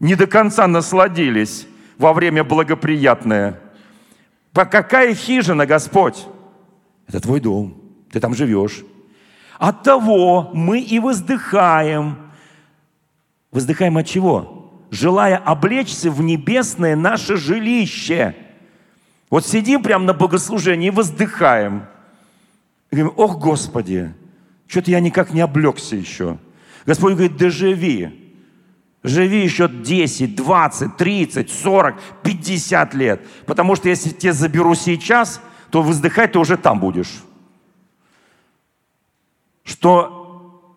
[0.00, 1.66] не до конца насладились
[1.98, 3.60] во время благоприятное.
[4.52, 6.26] Какая хижина, Господь?
[7.06, 7.74] Это твой дом.
[8.10, 8.84] Ты там живешь.
[9.58, 12.16] От того мы и воздыхаем.
[13.50, 14.72] Воздыхаем от чего?
[14.90, 18.34] Желая облечься в небесное наше жилище.
[19.30, 21.86] Вот сидим прямо на богослужении и воздыхаем.
[22.90, 24.14] И говорим, ох, Господи,
[24.66, 26.38] что-то я никак не облегся еще.
[26.86, 28.20] Господь говорит, да живи.
[29.02, 33.26] Живи еще 10, 20, 30, 40, 50 лет.
[33.46, 35.40] Потому что если тебя заберу сейчас,
[35.70, 37.22] то воздыхать ты уже там будешь
[39.64, 40.70] что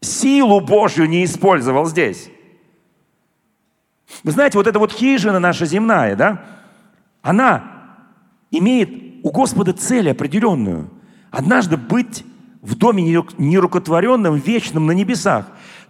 [0.00, 2.30] силу Божью не использовал здесь.
[4.22, 6.44] Вы знаете, вот эта вот хижина наша земная, да,
[7.22, 7.64] она
[8.50, 10.90] имеет у Господа цель определенную.
[11.30, 12.24] Однажды быть
[12.62, 15.46] в доме нерукотворенном, вечном на небесах.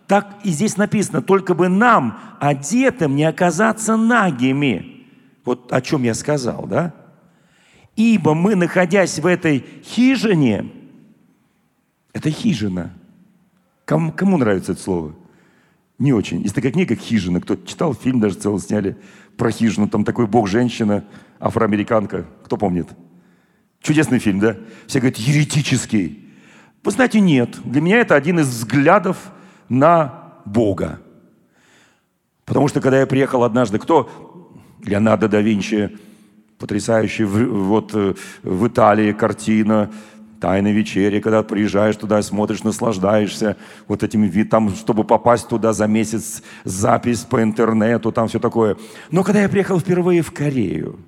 [0.07, 5.07] Так и здесь написано, только бы нам, одетым, не оказаться нагими.
[5.45, 6.95] Вот о чем я сказал, да?
[7.97, 10.71] Ибо мы, находясь в этой хижине,
[12.15, 12.93] это хижина.
[13.85, 15.15] Кому, кому нравится это слово?
[15.99, 16.41] Не очень.
[16.43, 17.41] Есть такая книга «Хижина».
[17.41, 18.97] Кто читал, фильм даже целый сняли
[19.37, 19.89] про хижину.
[19.89, 21.05] Там такой бог-женщина,
[21.39, 22.27] афроамериканка.
[22.45, 22.89] Кто помнит?
[23.81, 24.57] Чудесный фильм, да?
[24.87, 26.33] Все говорят, еретический.
[26.83, 27.59] Вы знаете, нет.
[27.65, 29.33] Для меня это один из взглядов
[29.69, 31.01] на Бога.
[32.45, 34.51] Потому что, когда я приехал однажды, кто?
[34.83, 35.97] Леонардо да Винчи,
[36.59, 39.91] потрясающий, вот э, в Италии картина,
[40.45, 43.57] Тайной вечере, когда приезжаешь туда, смотришь, наслаждаешься
[43.89, 48.77] вот этим видом, чтобы попасть туда за месяц, запись по интернету, там все такое.
[49.11, 50.99] Но когда я приехал впервые в Корею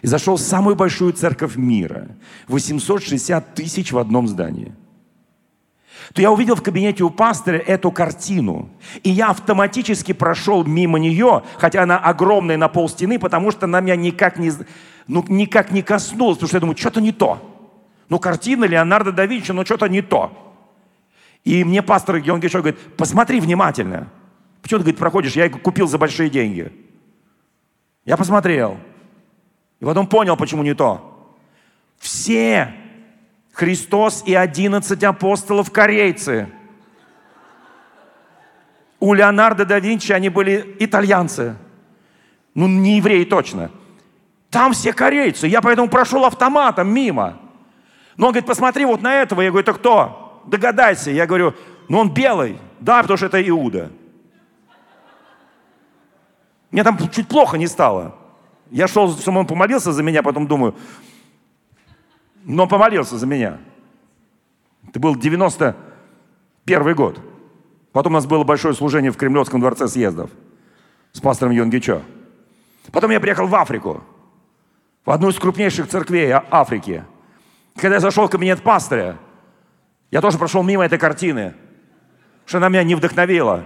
[0.00, 2.06] и зашел в самую большую церковь мира,
[2.46, 4.72] 860 тысяч в одном здании,
[6.12, 8.68] то я увидел в кабинете у пастора эту картину.
[9.02, 13.80] И я автоматически прошел мимо нее, хотя она огромная на пол стены, потому что она
[13.80, 14.52] меня никак не,
[15.08, 17.53] ну, никак не коснулась, потому что я думаю, что-то не то.
[18.08, 20.40] Ну, картина Леонардо да Винчи, ну, что-то не то.
[21.44, 24.08] И мне пастор Геон Гешой говорит, посмотри внимательно.
[24.62, 25.36] Почему ты, говорит, проходишь?
[25.36, 26.72] Я ее купил за большие деньги.
[28.04, 28.78] Я посмотрел.
[29.80, 31.36] И потом понял, почему не то.
[31.98, 32.74] Все
[33.52, 36.48] Христос и 11 апостолов корейцы.
[38.98, 41.56] У Леонардо да Винчи они были итальянцы.
[42.54, 43.70] Ну, не евреи точно.
[44.50, 45.46] Там все корейцы.
[45.46, 47.40] Я поэтому прошел автоматом мимо.
[48.16, 49.40] Но он говорит, посмотри вот на этого.
[49.40, 50.42] Я говорю, это кто?
[50.46, 51.10] Догадайся.
[51.10, 51.54] Я говорю,
[51.88, 52.58] ну он белый.
[52.80, 53.90] Да, потому что это Иуда.
[56.70, 58.14] Мне там чуть плохо не стало.
[58.70, 60.74] Я шел, он помолился за меня, потом думаю,
[62.44, 63.58] но помолился за меня.
[64.88, 67.20] Это был 91 год.
[67.92, 70.30] Потом у нас было большое служение в Кремлевском дворце съездов
[71.12, 72.02] с пастором Йонгичо.
[72.90, 74.02] Потом я приехал в Африку,
[75.04, 77.04] в одну из крупнейших церквей Африки–
[77.76, 79.18] когда я зашел в кабинет пастыря,
[80.10, 81.54] я тоже прошел мимо этой картины,
[82.46, 83.64] что она меня не вдохновила.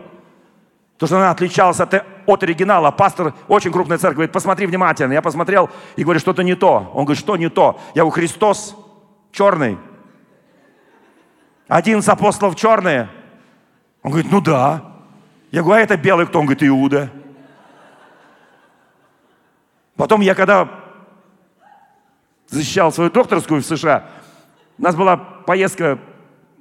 [0.96, 1.94] То, что она отличалась от,
[2.26, 2.90] от оригинала.
[2.90, 5.12] Пастор очень крупной церкви говорит, посмотри внимательно.
[5.12, 6.90] Я посмотрел и говорю, что-то не то.
[6.94, 7.78] Он говорит, что не то?
[7.94, 8.74] Я говорю, Христос
[9.30, 9.78] черный.
[11.68, 13.08] Один из апостолов черные.
[14.02, 14.82] Он говорит, ну да.
[15.52, 16.40] Я говорю, а это белый кто?
[16.40, 17.10] Он говорит, Иуда.
[19.96, 20.68] Потом я когда
[22.48, 24.04] защищал свою докторскую в США,
[24.78, 25.98] у нас была поездка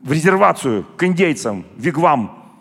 [0.03, 2.53] в резервацию к индейцам, Вигвам.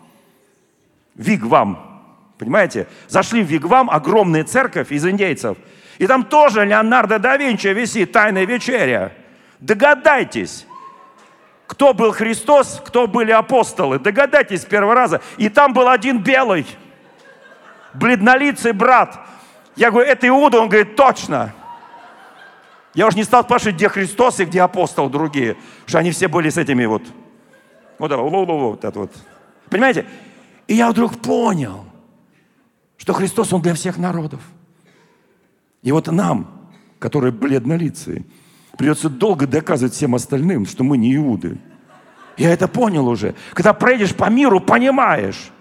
[1.15, 2.03] Вигвам.
[2.37, 2.87] Понимаете?
[3.07, 5.57] Зашли в Вигвам, огромная церковь из индейцев.
[5.97, 9.13] И там тоже Леонардо да Винчи висит, «Тайная вечеря».
[9.59, 10.67] Догадайтесь,
[11.65, 13.97] кто был Христос, кто были апостолы.
[13.97, 15.21] Догадайтесь с первого раза.
[15.37, 16.67] И там был один белый,
[17.95, 19.19] бледнолицый брат.
[19.75, 20.59] Я говорю, это Иуда?
[20.59, 21.53] Он говорит, точно.
[22.97, 25.53] Я уже не стал спрашивать, где Христос и где апостол другие.
[25.53, 27.03] Потому что они все были с этими вот.
[27.99, 29.11] Вот, вот, вот, вот это вот.
[29.69, 30.07] Понимаете?
[30.67, 31.85] И я вдруг понял,
[32.97, 34.41] что Христос, Он для всех народов.
[35.83, 38.25] И вот нам, которые бледнолицые,
[38.79, 41.59] придется долго доказывать всем остальным, что мы не иуды.
[42.35, 43.35] Я это понял уже.
[43.53, 45.51] Когда проедешь по миру, понимаешь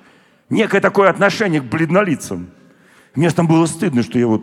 [0.49, 2.49] некое такое отношение к бледнолицам.
[3.15, 4.43] Мне там было стыдно, что я вот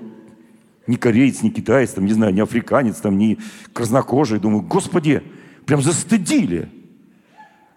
[0.87, 3.39] не кореец, не китаец, там, не знаю, не африканец, там, не
[3.71, 4.39] краснокожий.
[4.39, 5.23] Думаю, Господи,
[5.65, 6.69] прям застыдили.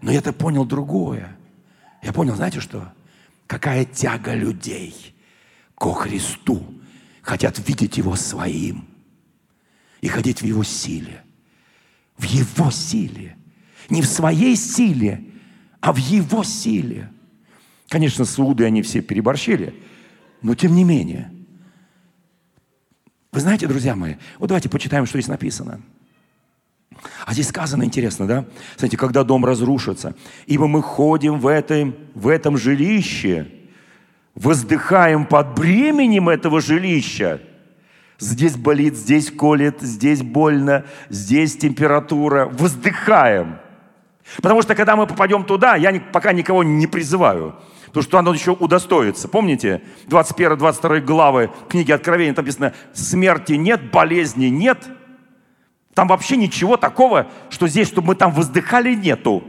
[0.00, 1.36] Но я-то понял другое.
[2.02, 2.92] Я понял, знаете что?
[3.46, 4.94] Какая тяга людей
[5.76, 6.62] ко Христу.
[7.22, 8.86] Хотят видеть Его своим
[10.00, 11.22] и ходить в Его силе.
[12.16, 13.36] В Его силе.
[13.88, 15.24] Не в своей силе,
[15.80, 17.10] а в Его силе.
[17.88, 19.74] Конечно, с Иудой они все переборщили,
[20.42, 21.32] но тем не менее.
[23.36, 25.82] Вы знаете, друзья мои, вот давайте почитаем, что здесь написано.
[27.26, 28.46] А здесь сказано, интересно, да?
[28.76, 30.14] Смотрите, когда дом разрушится,
[30.46, 33.46] ибо мы ходим в этом, в этом жилище,
[34.34, 37.42] воздыхаем под бременем этого жилища.
[38.18, 42.46] Здесь болит, здесь колет, здесь больно, здесь температура.
[42.46, 43.58] Воздыхаем.
[44.38, 47.54] Потому что когда мы попадем туда, я пока никого не призываю,
[47.96, 49.26] потому что оно еще удостоится.
[49.26, 54.86] Помните, 21-22 главы книги Откровения, там написано, смерти нет, болезни нет.
[55.94, 59.42] Там вообще ничего такого, что здесь, чтобы мы там воздыхали, нету.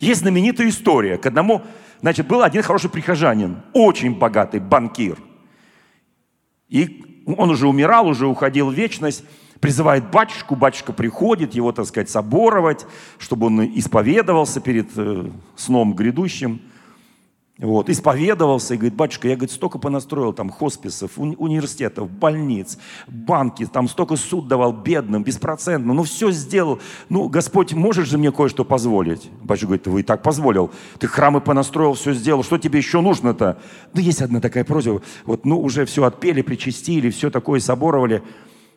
[0.00, 1.16] Есть знаменитая история.
[1.16, 1.62] К одному,
[2.02, 5.16] значит, был один хороший прихожанин, очень богатый банкир.
[6.68, 9.24] И он уже умирал, уже уходил в вечность
[9.60, 12.86] призывает батюшку, батюшка приходит его, так сказать, соборовать,
[13.18, 16.60] чтобы он исповедовался перед э, сном грядущим.
[17.58, 23.66] Вот, исповедовался и говорит, батюшка, я, говорит, столько понастроил там хосписов, уни- университетов, больниц, банки,
[23.66, 26.78] там столько суд давал бедным, беспроцентно, ну все сделал.
[27.08, 29.28] Ну, Господь, можешь же мне кое-что позволить?
[29.42, 30.70] Батюшка говорит, вы и так позволил.
[31.00, 33.58] Ты храмы понастроил, все сделал, что тебе еще нужно-то?
[33.92, 38.22] Ну, есть одна такая просьба, вот, ну, уже все отпели, причастили, все такое соборовали.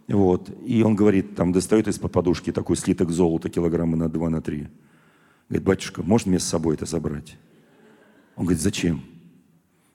[0.08, 0.50] Вот.
[0.66, 4.68] И он говорит, там достает из-под подушки такой слиток золота килограмма на 2, на 3.
[5.50, 7.38] Говорит, батюшка, можно мне с собой это забрать?
[8.42, 9.04] Он говорит, зачем?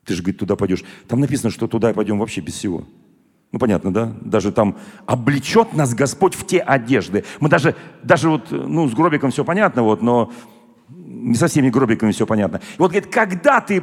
[0.05, 0.85] Ты же, говорит, туда пойдешь.
[1.09, 2.85] Там написано, что туда пойдем вообще без всего.
[3.51, 4.15] Ну, понятно, да?
[4.21, 7.25] Даже там облечет нас Господь в те одежды.
[7.41, 10.33] Мы даже, даже вот, ну, с гробиком все понятно, вот, но
[10.89, 12.59] не со всеми гробиками все понятно.
[12.59, 13.83] И вот, говорит, когда ты,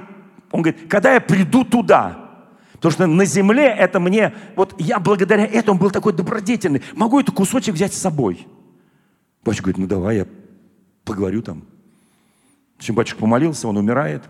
[0.50, 2.22] он говорит, когда я приду туда,
[2.72, 6.82] Потому что на земле это мне, вот я благодаря этому был такой добродетельный.
[6.96, 8.48] Могу этот кусочек взять с собой.
[9.44, 10.28] Батюшка говорит, ну давай, я
[11.04, 11.66] поговорю там.
[12.76, 14.24] В общем, батюшка помолился, он умирает.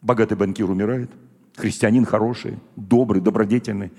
[0.00, 1.10] Богатый банкир умирает.
[1.56, 3.90] Христианин хороший, добрый, добродетельный.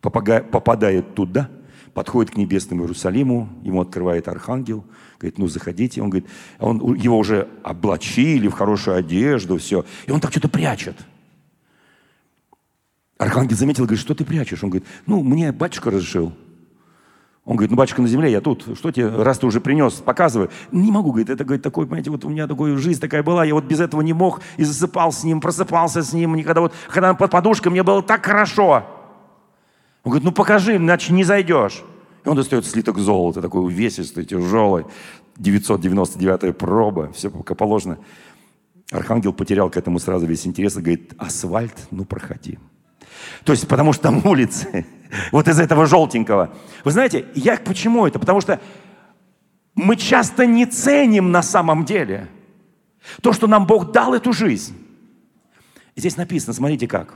[0.00, 1.50] Попадает туда,
[1.94, 4.84] подходит к небесному Иерусалиму, ему открывает архангел,
[5.18, 6.02] говорит, ну заходите.
[6.02, 9.84] Он говорит, он, его уже облачили в хорошую одежду, все.
[10.06, 10.96] И он так что-то прячет.
[13.16, 14.62] Архангел заметил, говорит, что ты прячешь?
[14.62, 16.34] Он говорит, ну, мне батюшка разрешил.
[17.46, 18.66] Он говорит, ну, батюшка на земле, я тут.
[18.76, 20.48] Что тебе, раз ты уже принес, показывай.
[20.72, 23.54] Не могу, говорит, это, говорит, такой, понимаете, вот у меня такая жизнь такая была, я
[23.54, 27.14] вот без этого не мог, и засыпал с ним, просыпался с ним, никогда вот, когда
[27.14, 28.84] под подушкой, мне было так хорошо.
[30.02, 31.84] Он говорит, ну, покажи, иначе не зайдешь.
[32.24, 34.84] И он достает слиток золота, такой увесистый, тяжелый,
[35.36, 37.98] 999 проба, все как положено.
[38.90, 42.58] Архангел потерял к этому сразу весь интерес и говорит, асфальт, ну, проходи.
[43.44, 44.86] То есть потому что там улицы.
[45.30, 46.52] Вот из этого желтенького.
[46.82, 48.18] Вы знаете, я почему это?
[48.18, 48.60] Потому что
[49.76, 52.28] мы часто не ценим на самом деле
[53.22, 54.76] то, что нам Бог дал эту жизнь.
[55.94, 57.14] Здесь написано, смотрите как.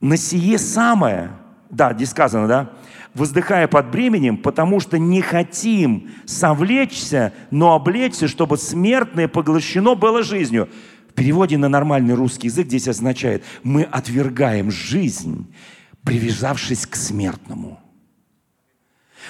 [0.00, 1.30] На сие самое,
[1.70, 2.72] да, здесь сказано, да,
[3.14, 10.68] воздыхая под бременем, потому что не хотим совлечься, но облечься, чтобы смертное поглощено было жизнью
[11.16, 15.52] переводе на нормальный русский язык здесь означает, мы отвергаем жизнь,
[16.04, 17.80] привязавшись к смертному.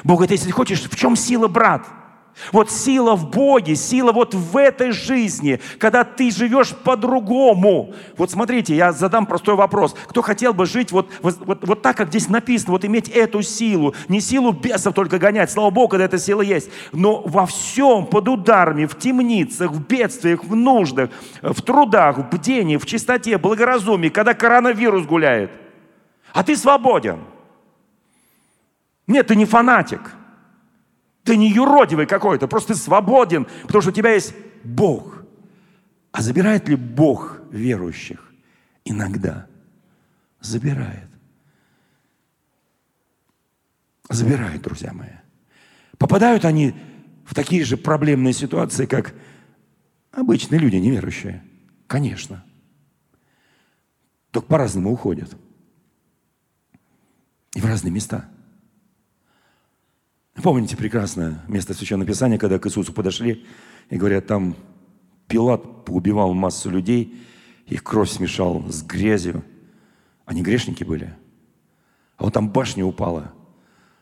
[0.05, 1.89] Бог говорит, если хочешь, в чем сила, брат?
[2.53, 7.95] Вот сила в Боге, сила вот в этой жизни, когда ты живешь по-другому.
[8.16, 9.97] Вот смотрите, я задам простой вопрос.
[10.07, 13.95] Кто хотел бы жить вот, вот, вот, так, как здесь написано, вот иметь эту силу,
[14.09, 18.28] не силу бесов только гонять, слава Богу, когда эта сила есть, но во всем под
[18.28, 21.11] ударами, в темницах, в бедствиях, в нуждах,
[21.41, 25.51] в трудах, в бдении, в чистоте, благоразумии, когда коронавирус гуляет.
[26.32, 27.20] А ты свободен.
[29.07, 30.01] Нет, ты не фанатик.
[31.27, 35.24] Ты не юродивый какой-то, просто ты свободен, потому что у тебя есть Бог.
[36.12, 38.33] А забирает ли Бог верующих?
[38.85, 39.49] Иногда
[40.41, 41.09] забирает.
[44.09, 45.09] Забирает, друзья мои.
[45.99, 46.77] Попадают они
[47.24, 49.12] в такие же проблемные ситуации, как
[50.12, 51.43] обычные люди, неверующие.
[51.89, 52.45] Конечно.
[54.31, 55.37] Только по-разному уходят.
[57.55, 58.31] И в разные места–
[60.43, 63.47] Помните прекрасное место Священного Писания, когда к Иисусу подошли
[63.89, 64.55] и говорят, там
[65.28, 67.20] Пилат убивал массу людей,
[67.66, 69.45] их кровь смешал с грязью.
[70.24, 71.14] Они грешники были.
[72.16, 73.32] А вот там башня упала,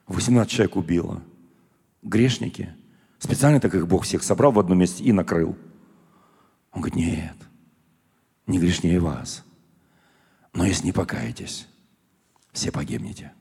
[0.06, 1.22] 18 человек убило.
[2.02, 2.74] Грешники.
[3.18, 5.56] Специально так их Бог всех собрал в одном месте и накрыл.
[6.72, 7.36] Он говорит, нет,
[8.46, 9.44] не грешнее вас.
[10.52, 11.68] Но если не покаетесь,
[12.52, 13.32] все погибнете.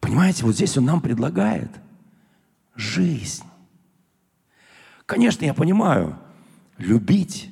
[0.00, 1.70] Понимаете, вот здесь он нам предлагает
[2.74, 3.44] жизнь.
[5.06, 6.18] Конечно, я понимаю,
[6.76, 7.50] любить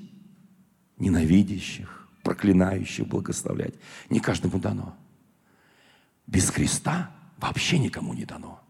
[0.98, 3.74] ненавидящих, проклинающих, благословлять.
[4.10, 4.96] Не каждому дано.
[6.26, 8.60] Без Христа вообще никому не дано.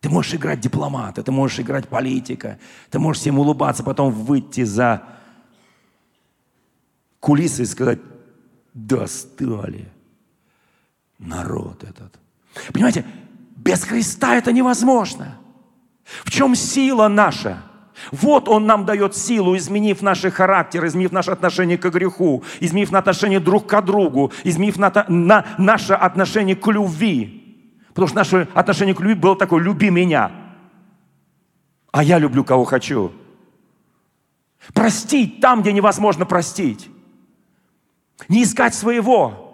[0.00, 2.58] Ты можешь играть дипломата, ты можешь играть политика,
[2.90, 5.02] ты можешь всем улыбаться, потом выйти за
[7.18, 7.98] кулисы и сказать,
[8.72, 9.88] достали
[11.18, 12.18] народ этот–
[12.72, 13.04] Понимаете,
[13.56, 15.38] без Христа это невозможно.
[16.24, 17.62] В чем сила наша?
[18.12, 23.40] Вот Он нам дает силу, изменив наш характер, изменив наше отношение к греху, изменив отношение
[23.40, 27.42] друг к другу, изменив на, на наше отношение к любви.
[27.88, 30.30] Потому что наше отношение к любви было такое, люби меня.
[31.90, 33.12] А я люблю, кого хочу.
[34.74, 36.90] Простить там, где невозможно простить.
[38.28, 39.45] Не искать своего.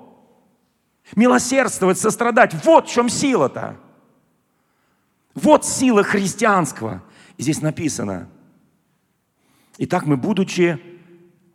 [1.17, 2.55] Милосердствовать, сострадать.
[2.65, 3.77] Вот в чем сила-то.
[5.35, 7.03] Вот сила христианского.
[7.37, 8.29] И здесь написано.
[9.79, 10.79] Итак, мы, будучи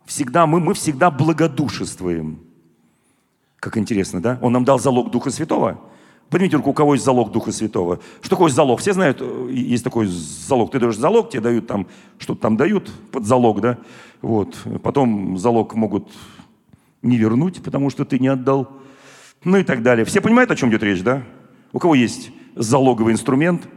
[0.04, 2.40] всегда, мы, мы всегда благодушествуем.
[3.60, 4.38] Как интересно, да?
[4.42, 5.80] Он нам дал залог Духа Святого.
[6.30, 8.00] Поднимите руку, у кого есть залог Духа Святого.
[8.20, 8.80] Что такое залог?
[8.80, 10.70] Все знают, э, есть такой залог.
[10.70, 11.86] Ты даешь залог, тебе дают там,
[12.18, 13.78] что-то там дают под залог, да?
[14.20, 14.56] Вот.
[14.82, 16.12] Потом залог могут
[17.02, 18.68] не вернуть, потому что ты не отдал
[19.44, 20.04] ну и так далее.
[20.04, 21.22] Все понимают, о чем идет речь, да?
[21.72, 23.68] У кого есть залоговый инструмент,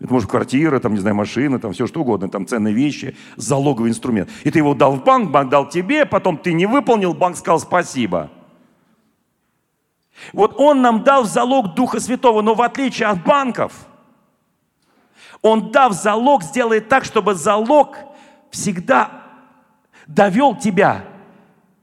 [0.00, 3.90] это может квартира, там, не знаю, машина, там все что угодно, там ценные вещи, залоговый
[3.90, 4.30] инструмент.
[4.44, 7.60] И ты его дал в банк, банк дал тебе, потом ты не выполнил, банк сказал
[7.60, 8.30] спасибо.
[10.32, 13.72] Вот он нам дал залог Духа Святого, но в отличие от банков,
[15.42, 17.96] он дав залог, сделает так, чтобы залог
[18.50, 19.22] всегда
[20.06, 21.04] довел тебя,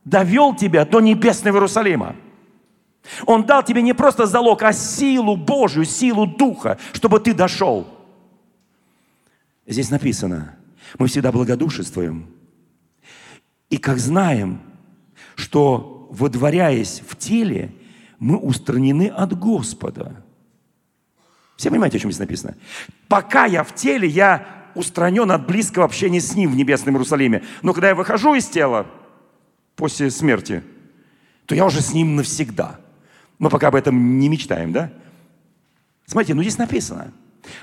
[0.06, 2.16] довел тебя до небесного Иерусалима.
[3.26, 7.88] Он дал тебе не просто залог, а силу Божью, силу Духа, чтобы ты дошел.
[9.66, 10.56] Здесь написано,
[10.98, 12.28] мы всегда благодушествуем.
[13.70, 14.62] И как знаем,
[15.36, 17.74] что водворяясь в теле,
[18.20, 20.24] мы устранены от Господа.
[21.58, 22.56] Все понимаете, о чем здесь написано?
[23.08, 27.44] Пока я в теле, я устранен от близкого общения с Ним в Небесном Иерусалиме.
[27.62, 28.86] Но когда я выхожу из тела
[29.76, 30.64] после смерти,
[31.46, 32.80] то я уже с Ним навсегда–
[33.40, 34.92] мы пока об этом не мечтаем, да?
[36.06, 37.14] Смотрите, ну здесь написано.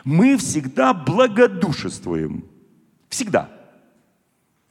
[0.05, 2.45] Мы всегда благодушествуем.
[3.09, 3.51] Всегда.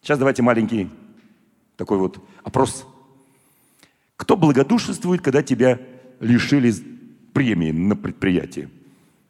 [0.01, 0.89] Сейчас давайте маленький
[1.75, 2.85] такой вот опрос.
[4.17, 5.79] Кто благодушествует, когда тебя
[6.19, 6.73] лишили
[7.33, 8.69] премии на предприятии?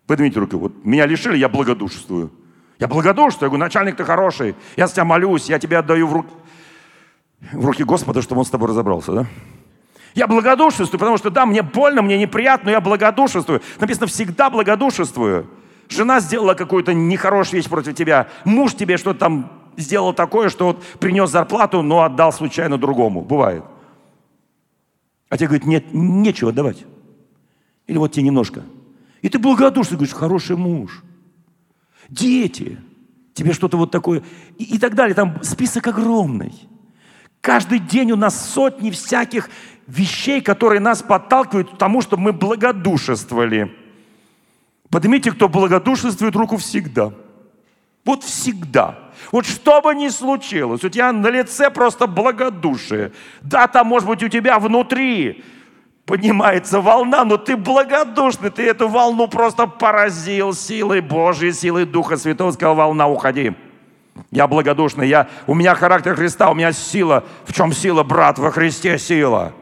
[0.05, 0.57] Поднимите руку.
[0.57, 2.31] Вот меня лишили, я благодушествую.
[2.79, 3.47] Я благодушествую.
[3.47, 4.55] Я говорю, начальник ты хороший.
[4.75, 6.33] Я с тебя молюсь, я тебя отдаю в руки,
[7.53, 9.27] в руки Господа, чтобы он с тобой разобрался, да?
[10.13, 13.61] Я благодушествую, потому что да, мне больно, мне неприятно, но я благодушествую.
[13.79, 15.49] Написано, всегда благодушествую.
[15.89, 18.27] Жена сделала какую-то нехорошую вещь против тебя.
[18.45, 23.21] Муж тебе что-то там сделал такое, что вот принес зарплату, но отдал случайно другому.
[23.21, 23.63] Бывает.
[25.29, 26.85] А тебе говорит, нет, нечего давать.
[27.87, 28.63] Или вот тебе немножко.
[29.21, 31.03] И ты благодушный, говоришь, хороший муж.
[32.07, 32.79] Дети.
[33.33, 34.21] Тебе что-то вот такое.
[34.59, 35.15] И, и так далее.
[35.15, 36.53] Там список огромный.
[37.41, 39.49] Каждый день у нас сотни всяких
[39.87, 43.75] вещей, которые нас подталкивают к тому, чтобы мы благодушествовали.
[44.89, 47.11] Поднимите, кто благодушествует руку всегда.
[48.05, 48.99] Вот всегда.
[49.31, 53.13] Вот что бы ни случилось, у тебя на лице просто благодушие.
[53.41, 55.43] Да, там, может быть, у тебя внутри
[56.05, 62.51] поднимается волна, но ты благодушный, ты эту волну просто поразил силой Божьей, силой Духа Святого,
[62.51, 63.53] сказал, волна, уходи.
[64.29, 67.23] Я благодушный, я, у меня характер Христа, у меня сила.
[67.45, 68.37] В чем сила, брат?
[68.37, 69.53] Во Христе сила.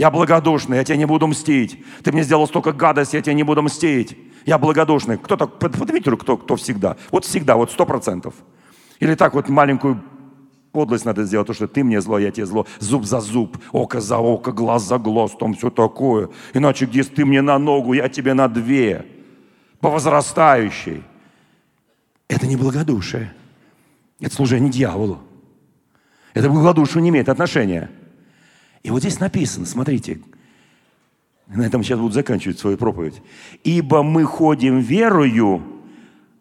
[0.00, 1.84] Я благодушный, я тебе не буду мстить.
[2.02, 4.16] Ты мне сделал столько гадостей, я тебе не буду мстить.
[4.46, 5.18] Я благодушный.
[5.18, 6.96] Кто так, поднимите руку, кто, кто всегда.
[7.10, 8.32] Вот всегда, вот сто процентов.
[8.98, 10.02] Или так вот маленькую
[10.72, 12.66] подлость надо сделать, то, что ты мне зло, я тебе зло.
[12.78, 16.30] Зуб за зуб, око за око, глаз за глаз, там все такое.
[16.54, 19.04] Иначе где ты мне на ногу, я тебе на две.
[19.80, 21.02] По возрастающей.
[22.26, 23.34] Это не благодушие.
[24.18, 25.18] Это служение дьяволу.
[26.32, 27.90] Это к благодушию не имеет отношения.
[28.82, 30.20] И вот здесь написано, смотрите,
[31.46, 33.22] на этом сейчас буду заканчивать свою проповедь.
[33.64, 35.62] «Ибо мы ходим верою,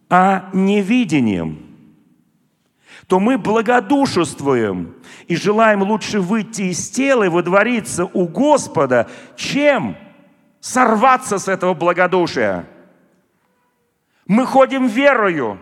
[0.10, 1.70] а не видением»
[3.10, 4.94] то мы благодушествуем
[5.28, 9.98] и желаем лучше выйти из тела и водвориться у Господа, чем
[10.60, 12.68] сорваться с этого благодушия.
[14.28, 15.58] Мы ходим верою,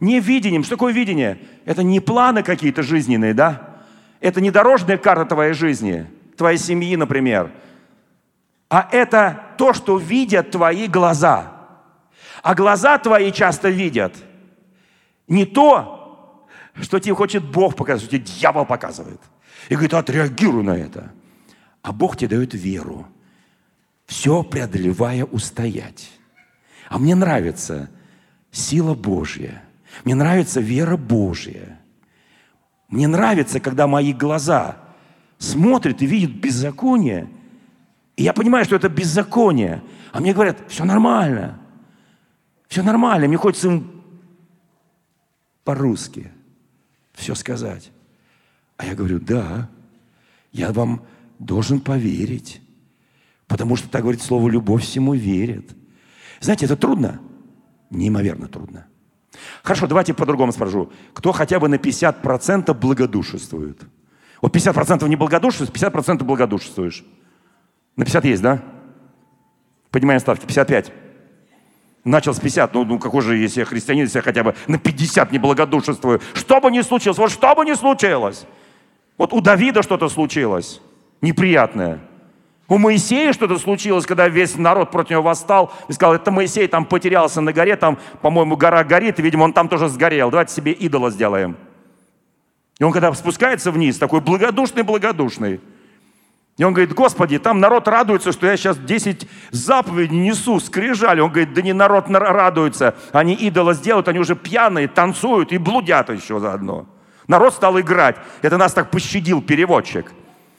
[0.00, 0.64] не видением.
[0.64, 1.38] Что такое видение?
[1.64, 3.75] Это не планы какие-то жизненные, да?
[4.20, 6.06] Это не дорожная карта твоей жизни,
[6.36, 7.52] твоей семьи, например.
[8.68, 11.52] А это то, что видят твои глаза.
[12.42, 14.14] А глаза твои часто видят
[15.28, 16.46] не то,
[16.80, 19.20] что тебе хочет Бог показать, что тебе дьявол показывает.
[19.68, 21.12] И говорит, отреагируй на это.
[21.82, 23.06] А Бог тебе дает веру,
[24.06, 26.10] все преодолевая устоять.
[26.88, 27.90] А мне нравится
[28.50, 29.62] сила Божья.
[30.04, 31.80] Мне нравится вера Божья.
[32.88, 34.76] Мне нравится, когда мои глаза
[35.38, 37.28] смотрят и видят беззаконие.
[38.16, 39.82] И я понимаю, что это беззаконие.
[40.12, 41.60] А мне говорят, все нормально.
[42.68, 43.28] Все нормально.
[43.28, 44.02] Мне хочется им
[45.64, 46.30] по-русски
[47.12, 47.90] все сказать.
[48.76, 49.68] А я говорю, да,
[50.52, 51.02] я вам
[51.38, 52.60] должен поверить.
[53.46, 55.74] Потому что так говорит слово «любовь всему верит».
[56.40, 57.20] Знаете, это трудно?
[57.90, 58.86] Неимоверно трудно.
[59.62, 60.90] Хорошо, давайте по-другому спрошу.
[61.12, 63.80] Кто хотя бы на 50% благодушествует?
[64.40, 67.04] Вот 50% не благодушествуешь, 50% благодушествуешь.
[67.96, 68.62] На 50 есть, да?
[69.90, 70.44] Поднимаем ставки.
[70.44, 70.92] 55.
[72.04, 74.78] Начал с 50, ну, ну какой же, если я христианин, если я хотя бы на
[74.78, 76.20] 50 не благодушествую.
[76.34, 78.46] Что бы ни случилось, вот что бы ни случилось.
[79.16, 80.80] Вот у Давида что-то случилось
[81.20, 82.00] неприятное.
[82.68, 86.84] У Моисея что-то случилось, когда весь народ против него восстал и сказал, это Моисей там
[86.84, 90.30] потерялся на горе, там, по-моему, гора горит, и, видимо, он там тоже сгорел.
[90.30, 91.56] Давайте себе идола сделаем.
[92.78, 95.60] И он когда спускается вниз, такой благодушный-благодушный,
[96.56, 101.20] и он говорит, Господи, там народ радуется, что я сейчас 10 заповедей несу, скрижали.
[101.20, 106.08] Он говорит, да не народ радуется, они идола сделают, они уже пьяные, танцуют и блудят
[106.08, 106.86] еще заодно.
[107.28, 108.16] Народ стал играть.
[108.40, 110.12] Это нас так пощадил переводчик.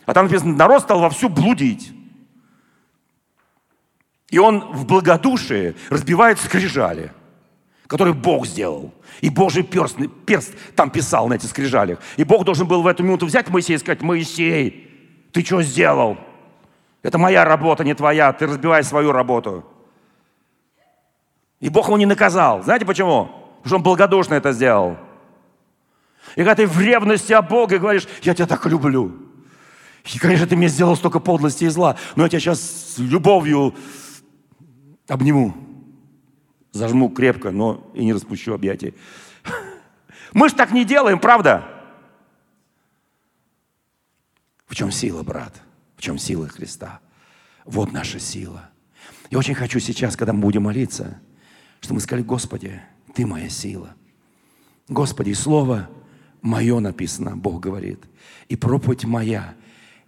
[0.05, 1.91] А там написано, народ стал вовсю блудить.
[4.29, 7.11] И он в благодушии разбивает скрижали,
[7.87, 8.93] которые Бог сделал.
[9.21, 11.99] И Божий перст, перст там писал на этих скрижалях.
[12.17, 16.17] И Бог должен был в эту минуту взять Моисея и сказать, Моисей, ты что сделал?
[17.03, 18.33] Это моя работа, не твоя.
[18.33, 19.63] Ты разбивай свою работу.
[21.59, 22.63] И Бог его не наказал.
[22.63, 23.25] Знаете почему?
[23.63, 24.97] Потому что он благодушно это сделал.
[26.35, 29.15] И когда ты в ревности о Боге говоришь, я тебя так люблю.
[30.13, 33.73] И, конечно, ты мне сделал столько подлости и зла, но я тебя сейчас с любовью
[35.07, 35.55] обниму.
[36.71, 38.93] Зажму крепко, но и не распущу объятия.
[40.33, 41.65] Мы же так не делаем, правда?
[44.67, 45.61] В чем сила, брат?
[45.95, 46.99] В чем сила Христа?
[47.65, 48.69] Вот наша сила.
[49.29, 51.19] Я очень хочу сейчас, когда мы будем молиться,
[51.79, 52.81] чтобы мы сказали, Господи,
[53.13, 53.95] Ты моя сила.
[54.87, 55.89] Господи, Слово
[56.41, 58.03] мое написано, Бог говорит,
[58.47, 59.55] и проповедь моя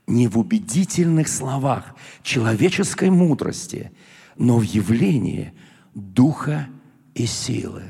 [0.07, 3.91] не в убедительных словах человеческой мудрости,
[4.39, 5.53] но в явлении
[5.93, 6.69] Духа
[7.13, 7.83] и силы.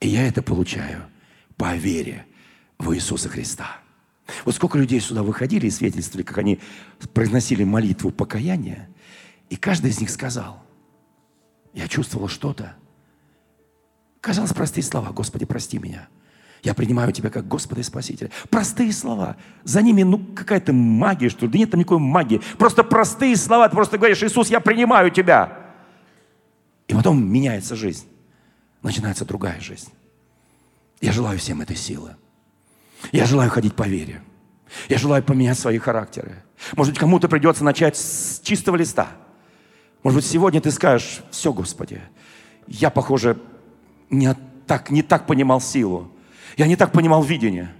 [0.00, 1.04] И я это получаю
[1.56, 2.26] по вере
[2.78, 3.76] в Иисуса Христа.
[4.44, 6.58] Вот сколько людей сюда выходили и свидетельствовали, как они
[7.12, 8.88] произносили молитву покаяния,
[9.50, 10.62] и каждый из них сказал,
[11.74, 12.74] я чувствовал что-то.
[14.20, 16.08] Казалось, простые слова, Господи, прости меня.
[16.62, 18.30] Я принимаю Тебя как Господа и Спасителя.
[18.50, 19.36] Простые слова.
[19.64, 21.52] За ними, ну, какая-то магия, что ли?
[21.52, 22.40] Да нет там никакой магии.
[22.58, 23.68] Просто простые слова.
[23.68, 25.57] Ты просто говоришь, Иисус, я принимаю Тебя.
[26.88, 28.06] И потом меняется жизнь.
[28.82, 29.90] Начинается другая жизнь.
[31.00, 32.16] Я желаю всем этой силы.
[33.12, 34.22] Я желаю ходить по вере.
[34.88, 36.42] Я желаю поменять свои характеры.
[36.76, 39.08] Может быть, кому-то придется начать с чистого листа.
[40.02, 42.00] Может быть, сегодня ты скажешь, все, Господи,
[42.66, 43.38] я, похоже,
[44.10, 44.34] не
[44.66, 46.12] так, не так понимал силу.
[46.56, 47.72] Я не так понимал видение.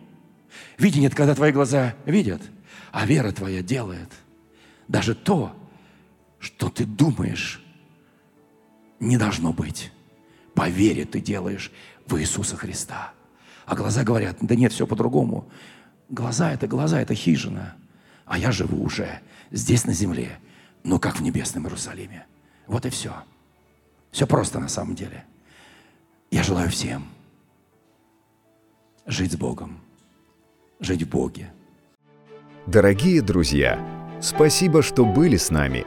[0.79, 2.43] Видение– это когда твои глаза видят,
[2.93, 4.11] а вера твоя делает.
[4.87, 5.53] Даже то,
[6.39, 7.63] что ты думаешь,
[9.01, 9.93] не должно быть.
[10.55, 11.73] По вере ты делаешь
[12.07, 13.13] в Иисуса Христа.
[13.67, 15.49] А глаза говорят, да нет, все по-другому.
[16.09, 17.77] Глаза– это глаза, это хижина.
[18.25, 19.21] А я живу уже
[19.51, 20.39] здесь на земле,
[20.85, 22.27] но как в небесном Иерусалиме.
[22.67, 23.15] Вот и все.
[24.11, 25.25] Все просто на самом деле.
[26.31, 27.07] Я желаю всем
[29.07, 29.81] жить с Богом,
[30.81, 31.51] жить в Боге.
[32.67, 33.79] Дорогие друзья,
[34.21, 35.87] спасибо, что были с нами.